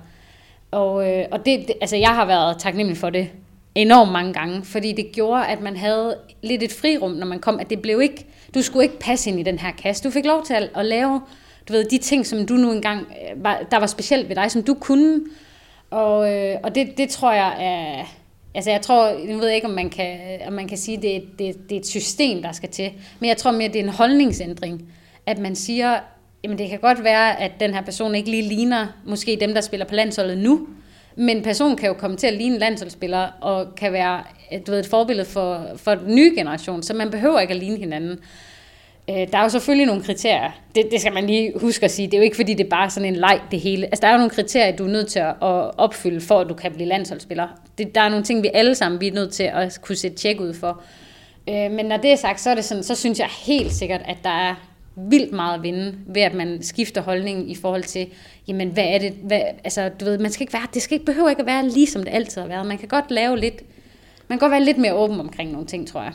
[0.72, 3.30] Og, øh, og det, det, altså jeg har været taknemmelig for det
[3.76, 7.60] enormt mange gange, fordi det gjorde, at man havde lidt et frirum, når man kom,
[7.60, 10.04] at det blev ikke, du skulle ikke passe ind i den her kasse.
[10.04, 11.22] Du fik lov til at, at lave,
[11.68, 14.52] du ved, de ting, som du nu engang, øh, var, der var specielt ved dig,
[14.52, 15.22] som du kunne.
[15.90, 18.06] Og, øh, og det, det tror jeg er,
[18.56, 21.70] altså jeg tror, nu ved ikke, om man kan, om man kan sige, det, det,
[21.70, 24.94] det er et system, der skal til, men jeg tror mere, det er en holdningsændring,
[25.26, 26.00] at man siger,
[26.44, 29.62] jamen det kan godt være, at den her person ikke lige ligner måske dem, der
[29.62, 30.68] spiller på landsholdet nu,
[31.16, 34.24] men personen kan jo komme til at ligne en landsholdsspiller, og kan være
[34.68, 37.78] du ved, et forbillede for, for den nye generation, så man behøver ikke at ligne
[37.78, 38.20] hinanden.
[39.10, 40.52] Øh, der er jo selvfølgelig nogle kriterier.
[40.76, 42.06] Det, det skal man lige huske at sige.
[42.06, 43.86] Det er jo ikke, fordi det er bare sådan en leg, det hele.
[43.86, 45.36] Altså, der er jo nogle kriterier, du er nødt til at
[45.78, 47.48] opfylde, for at du kan blive landsholdsspiller.
[47.78, 50.18] Det, der er nogle ting, vi alle sammen vi er nødt til at kunne sætte
[50.18, 50.82] tjek ud for.
[51.50, 54.02] Øh, men når det er sagt, så, er det sådan, så synes jeg helt sikkert,
[54.06, 54.56] at der er
[54.96, 58.08] vildt meget at vinde, ved at man skifter holdning i forhold til,
[58.48, 61.06] jamen hvad er det, hvad, altså du ved, man skal ikke være, det skal ikke,
[61.06, 62.66] behøver ikke at være lige som det altid har været.
[62.66, 63.64] Man kan godt lave lidt,
[64.28, 66.14] man kan godt være lidt mere åben omkring nogle ting, tror jeg.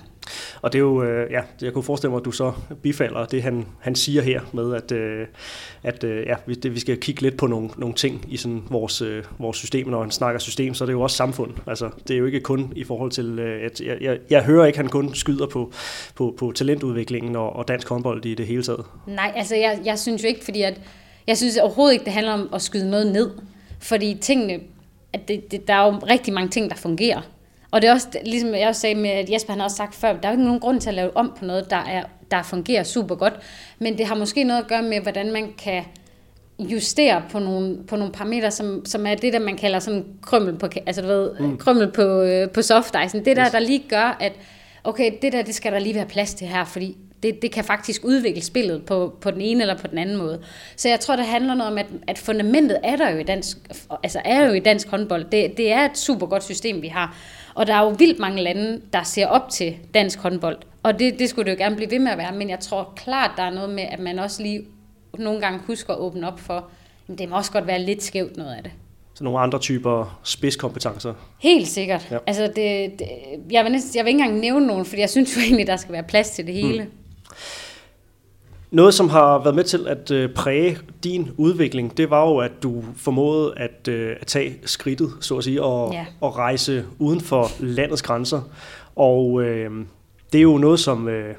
[0.62, 2.52] Og det er jo, øh, ja, jeg kunne forestille mig, at du så
[2.82, 5.26] bifalder det, han, han siger her med, at, øh,
[5.82, 8.62] at øh, ja, vi, det, vi skal kigge lidt på nogle, nogle ting i sådan
[8.70, 9.88] vores, øh, vores system.
[9.88, 11.50] Når han snakker system, så er det jo også samfund.
[11.66, 14.66] Altså, det er jo ikke kun i forhold til, øh, at jeg, jeg, jeg hører
[14.66, 15.72] ikke, at han kun skyder på,
[16.14, 18.84] på, på talentudviklingen og, og dansk håndbold i det hele taget.
[19.06, 20.80] Nej, altså jeg, jeg synes jo ikke, fordi at,
[21.28, 23.30] jeg synes overhovedet ikke, det handler om at skyde noget ned.
[23.80, 24.60] Fordi tingene,
[25.12, 27.20] at det, det, der er jo rigtig mange ting, der fungerer.
[27.70, 29.94] Og det er også, ligesom jeg også sagde med, at Jesper han har også sagt
[29.94, 32.02] før, der er jo ikke nogen grund til at lave om på noget, der, er,
[32.30, 33.34] der fungerer super godt.
[33.78, 35.84] Men det har måske noget at gøre med, hvordan man kan
[36.58, 40.56] justere på nogle, på nogle parametre, som, som er det, der man kalder sådan krømmel
[40.56, 41.58] på, altså du ved, mm.
[41.58, 43.18] krømmel på, øh, på soft ice.
[43.18, 44.32] Det der, der lige gør, at
[44.84, 47.64] okay, det der, det skal der lige være plads til her, fordi det, det kan
[47.64, 50.40] faktisk udvikle spillet på, på den ene eller på den anden måde.
[50.76, 53.58] Så jeg tror, det handler noget om, at, at fundamentet er der jo i dansk,
[54.02, 55.24] altså er jo i dansk håndbold.
[55.24, 57.16] Det, det er et super godt system, vi har.
[57.54, 60.58] Og der er jo vildt mange lande, der ser op til dansk håndbold.
[60.82, 62.32] Og det, det skulle det jo gerne blive ved med at være.
[62.32, 64.64] Men jeg tror klart, der er noget med, at man også lige
[65.18, 66.70] nogle gange husker at åbne op for,
[67.08, 68.72] at det må også godt være lidt skævt noget af det.
[69.14, 71.14] Så nogle andre typer spidskompetencer?
[71.38, 72.08] Helt sikkert.
[72.10, 72.18] Ja.
[72.26, 73.06] Altså det, det,
[73.50, 75.76] jeg, vil næsten, jeg vil ikke engang nævne nogen, fordi jeg synes jo egentlig, der
[75.76, 76.84] skal være plads til det hele.
[76.84, 76.90] Mm.
[78.70, 82.52] Noget, som har været med til at øh, præge din udvikling, det var jo, at
[82.62, 86.06] du formåede at, øh, at tage skridtet, så at sige, og, ja.
[86.20, 88.40] og rejse uden for landets grænser.
[88.96, 89.70] Og øh,
[90.32, 91.34] det er jo noget, som, øh,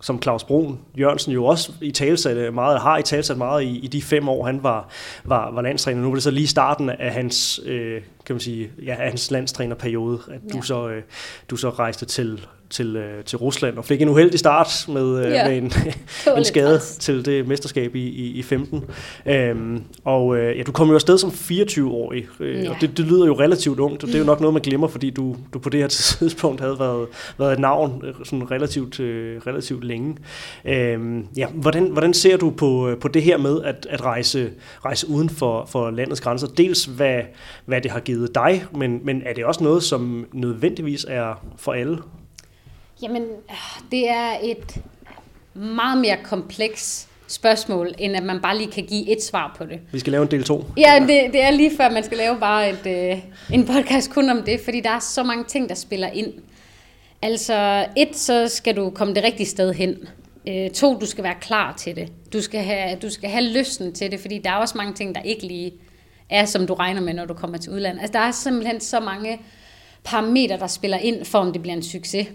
[0.00, 3.86] som Claus Brun Jørgensen jo også i talsatte meget, har i talsat meget i, i
[3.86, 4.88] de fem år, han var,
[5.24, 6.02] var, var landstræner.
[6.02, 10.20] Nu var det så lige starten af hans, øh, kan man sige, ja, hans landstrænerperiode,
[10.28, 10.58] at ja.
[10.58, 11.02] du, så, øh,
[11.50, 15.32] du så rejste til til, øh, til Rusland, og fik en uheldig start med, øh,
[15.32, 15.48] ja.
[15.48, 15.72] med en,
[16.38, 16.96] en skade træs.
[16.96, 18.84] til det mesterskab i, i, i 15.
[19.26, 22.70] Øhm, og øh, ja, du kom jo afsted som 24-årig, øh, ja.
[22.70, 24.88] og det, det lyder jo relativt ungt, og det er jo nok noget, man glemmer,
[24.88, 27.06] fordi du, du på det her tidspunkt havde været,
[27.38, 30.16] været et navn øh, sådan relativt, øh, relativt længe.
[30.64, 34.50] Øhm, ja, hvordan, hvordan ser du på, øh, på det her med at, at rejse,
[34.84, 36.46] rejse uden for, for landets grænser?
[36.46, 37.20] Dels hvad,
[37.66, 41.72] hvad det har givet dig, men, men er det også noget, som nødvendigvis er for
[41.72, 41.98] alle?
[43.04, 43.26] Jamen,
[43.90, 44.82] det er et
[45.54, 49.80] meget mere kompleks spørgsmål, end at man bare lige kan give et svar på det.
[49.92, 50.64] Vi skal lave en del to.
[50.76, 53.18] Ja, det, det er lige før, man skal lave bare et, øh,
[53.52, 56.32] en podcast kun om det, fordi der er så mange ting, der spiller ind.
[57.22, 59.96] Altså, et, så skal du komme det rigtige sted hen.
[60.48, 62.12] Øh, to, du skal være klar til det.
[62.32, 65.14] Du skal, have, du skal have lysten til det, fordi der er også mange ting,
[65.14, 65.72] der ikke lige
[66.30, 68.00] er, som du regner med, når du kommer til udlandet.
[68.00, 69.40] Altså, der er simpelthen så mange
[70.04, 72.26] parametre, der spiller ind, for om det bliver en succes.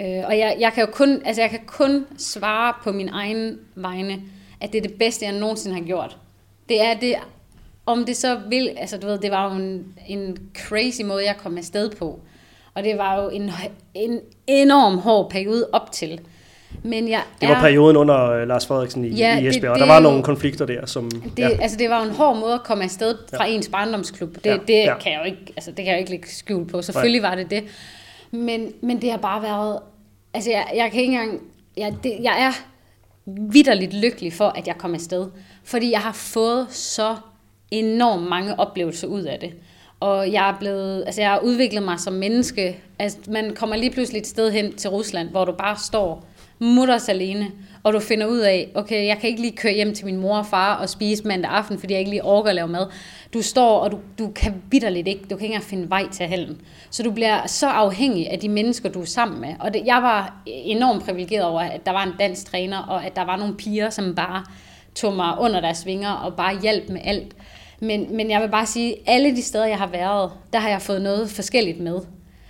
[0.00, 3.58] Øh, og jeg, jeg kan jo kun, altså jeg kan kun svare på min egen
[3.74, 4.18] vegne,
[4.60, 6.16] at det er det bedste, jeg nogensinde har gjort.
[6.68, 7.14] Det er det,
[7.86, 11.36] om det så vil, altså du ved, det var jo en, en crazy måde, jeg
[11.36, 12.20] kom afsted på.
[12.74, 13.50] Og det var jo en,
[13.94, 16.20] en enorm hård periode op til.
[16.82, 19.82] Men jeg det var er, perioden under øh, Lars Frederiksen i, ja, i Esbjerg, det,
[19.82, 20.86] og der var nogle konflikter der.
[20.86, 21.48] Som, det, ja.
[21.48, 23.54] altså, det var en hård måde at komme afsted fra ja.
[23.54, 24.34] ens barndomsklub.
[24.34, 24.58] Det, ja.
[24.66, 24.98] det, ja.
[24.98, 26.82] Kan jeg jo ikke, altså, det kan jeg jo ikke lægge skjul på.
[26.82, 27.30] Selvfølgelig Nej.
[27.30, 27.64] var det det.
[28.30, 29.78] Men, men det har bare været...
[30.34, 31.40] Altså, jeg, jeg kan ikke engang...
[31.76, 32.52] Jeg, det, jeg er
[33.26, 35.26] vidderligt lykkelig for, at jeg kom afsted.
[35.64, 37.16] Fordi jeg har fået så
[37.70, 39.54] enormt mange oplevelser ud af det.
[40.00, 42.80] Og jeg er blevet, altså jeg har udviklet mig som menneske.
[42.98, 46.24] Altså, man kommer lige pludselig et sted hen til Rusland, hvor du bare står
[46.58, 47.50] mutters alene,
[47.82, 50.38] og du finder ud af, okay, jeg kan ikke lige køre hjem til min mor
[50.38, 52.86] og far og spise mandag aften, fordi jeg ikke lige orker at lave mad.
[53.34, 56.26] Du står, og du, du kan vidderligt ikke, du kan ikke engang finde vej til
[56.26, 56.60] halen.
[56.90, 59.54] Så du bliver så afhængig af de mennesker, du er sammen med.
[59.60, 63.16] Og det, jeg var enormt privilegeret over, at der var en dansk træner, og at
[63.16, 64.44] der var nogle piger, som bare
[64.94, 67.36] tog mig under deres vinger og bare hjalp med alt.
[67.80, 70.82] Men, men jeg vil bare sige, alle de steder, jeg har været, der har jeg
[70.82, 72.00] fået noget forskelligt med.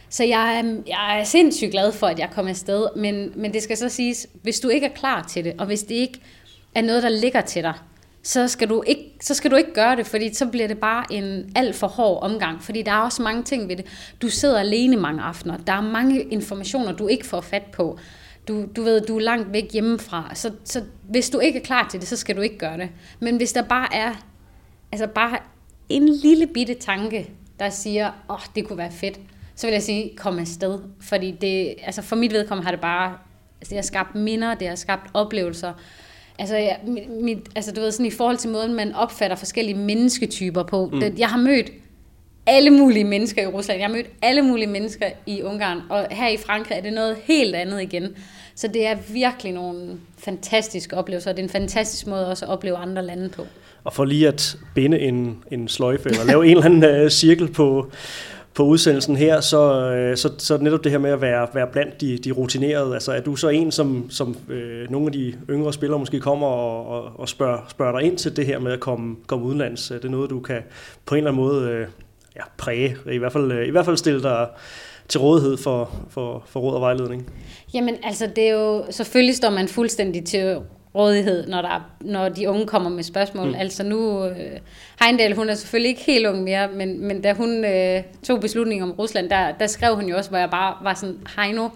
[0.08, 3.62] Så jeg er, jeg er sindssygt glad for, at jeg kom afsted, men, men det
[3.62, 6.20] skal så siges, hvis du ikke er klar til det, og hvis det ikke
[6.74, 7.74] er noget, der ligger til dig,
[8.22, 11.04] så skal du ikke, så skal du ikke gøre det, fordi så bliver det bare
[11.10, 13.86] en alt for hård omgang, fordi der er også mange ting ved det.
[14.22, 17.98] Du sidder alene mange aftener, der er mange informationer, du ikke får fat på.
[18.48, 21.88] Du, du ved, du er langt væk hjemmefra, så, så hvis du ikke er klar
[21.90, 22.88] til det, så skal du ikke gøre det.
[23.20, 24.14] Men hvis der bare er
[24.92, 25.38] altså bare
[25.88, 29.20] en lille bitte tanke, der siger, åh, oh, det kunne være fedt,
[29.54, 30.78] så vil jeg sige, kom afsted.
[31.00, 33.16] Fordi det, altså for mit vedkommende har det bare,
[33.60, 35.72] altså det har skabt minder, det har skabt oplevelser.
[36.40, 36.78] Altså, jeg,
[37.20, 40.90] mit, altså du ved, sådan i forhold til måden, man opfatter forskellige mennesketyper på.
[40.92, 41.00] Mm.
[41.00, 41.72] Det, jeg har mødt
[42.46, 43.80] alle mulige mennesker i Rusland.
[43.80, 45.78] Jeg har mødt alle mulige mennesker i Ungarn.
[45.90, 48.08] Og her i Frankrig er det noget helt andet igen.
[48.54, 51.32] Så det er virkelig nogle fantastiske oplevelser.
[51.32, 53.46] Det er en fantastisk måde også at opleve andre lande på.
[53.84, 57.52] Og for lige at binde en, en sløjfe, eller lave en eller anden uh, cirkel
[57.52, 57.90] på,
[58.60, 62.00] på udsendelsen her, så, øh, så, så netop det her med at være, være blandt
[62.00, 65.72] de, de rutinerede, altså er du så en, som, som øh, nogle af de yngre
[65.72, 68.80] spillere måske kommer og, og, og spørger, spørger dig ind til det her med at
[68.80, 69.90] komme, komme udenlands?
[69.90, 70.62] Er det noget, du kan
[71.06, 71.86] på en eller anden måde øh,
[72.36, 74.48] ja, præge, i hvert, fald, øh, i hvert fald stille dig
[75.08, 77.32] til rådighed for, for, for råd og vejledning?
[77.74, 80.58] Jamen altså, det er jo, selvfølgelig står man fuldstændig til
[80.94, 83.48] rådighed, når, der, når de unge kommer med spørgsmål.
[83.48, 83.54] Mm.
[83.54, 84.36] Altså nu, øh,
[85.02, 88.90] Heindal, hun er selvfølgelig ikke helt ung mere, men, men da hun øh, tog beslutningen
[88.90, 91.68] om Rusland, der, der skrev hun jo også, hvor jeg bare var sådan, Heino,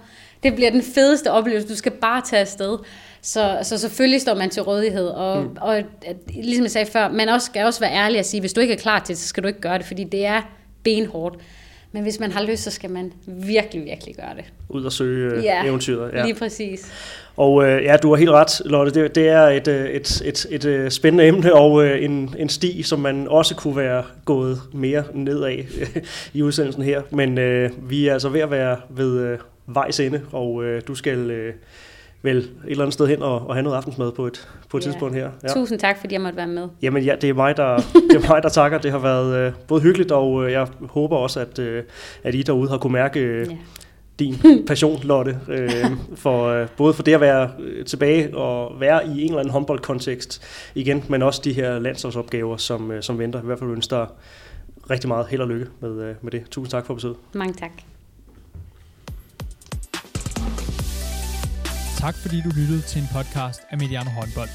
[0.43, 2.79] det bliver den fedeste oplevelse, du skal bare tage afsted.
[3.23, 5.57] Så, så selvfølgelig står man til rådighed, og, mm.
[5.61, 5.87] og at,
[6.35, 8.75] ligesom jeg sagde før, man også, skal også være ærlig og sige, hvis du ikke
[8.75, 10.43] er klar til det, så skal du ikke gøre det, fordi det er
[10.83, 11.37] benhårdt.
[11.93, 14.45] Men hvis man har lyst, så skal man virkelig, virkelig gøre det.
[14.69, 16.13] Ud og søge øh, ja, eventyret.
[16.13, 16.93] Ja, lige præcis.
[17.37, 19.03] Og øh, ja, du har helt ret, Lotte.
[19.03, 22.35] Det, det er et, øh, et, et, et, et øh, spændende emne og øh, en,
[22.39, 25.65] en sti, som man også kunne være gået mere nedad
[26.35, 27.03] i udsendelsen her.
[27.11, 30.95] Men øh, vi er altså ved at være ved øh, vejs ende, og øh, du
[30.95, 31.31] skal...
[31.31, 31.55] Øh,
[32.25, 34.87] vel et eller andet sted hen og, og have noget aftensmad på et, på et
[34.87, 34.91] ja.
[34.91, 35.31] tidspunkt her.
[35.43, 35.49] Ja.
[35.49, 36.69] Tusind tak, fordi jeg måtte være med.
[36.83, 37.77] Jamen ja, det er mig, der,
[38.11, 38.79] det er mig, der takker.
[38.79, 41.83] Det har været øh, både hyggeligt, og øh, jeg håber også, at, øh,
[42.23, 43.57] at I derude har kunne mærke øh, ja.
[44.19, 44.37] Din
[44.69, 45.85] passion, Lotte, øh,
[46.15, 49.53] for, øh, både for det at være øh, tilbage og være i en eller anden
[49.53, 50.43] håndboldkontekst
[50.75, 53.43] igen, men også de her landsholdsopgaver, som, øh, som venter.
[53.43, 54.07] I hvert fald ønsker dig
[54.91, 56.45] rigtig meget held og lykke med, øh, med det.
[56.51, 57.17] Tusind tak for besøget.
[57.35, 57.71] Mange tak.
[61.99, 64.49] Tak fordi du lyttede til en podcast af Mediano Håndbold.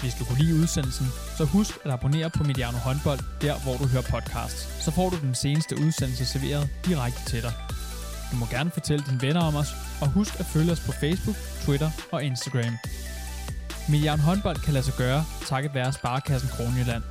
[0.00, 1.06] Hvis du kunne lide udsendelsen,
[1.38, 4.84] så husk at abonnere på Mediano Håndbold, der hvor du hører podcasts.
[4.84, 7.52] Så får du den seneste udsendelse serveret direkte til dig.
[8.30, 9.70] Du må gerne fortælle dine venner om os,
[10.00, 12.76] og husk at følge os på Facebook, Twitter og Instagram.
[13.88, 17.02] Mediano Håndbold kan lade sig gøre, takket være Sparkassen Kronjylland.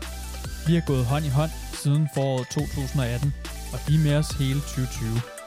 [0.67, 3.33] Vi har gået hånd i hånd siden foråret 2018,
[3.73, 5.42] og de er med os hele 2020.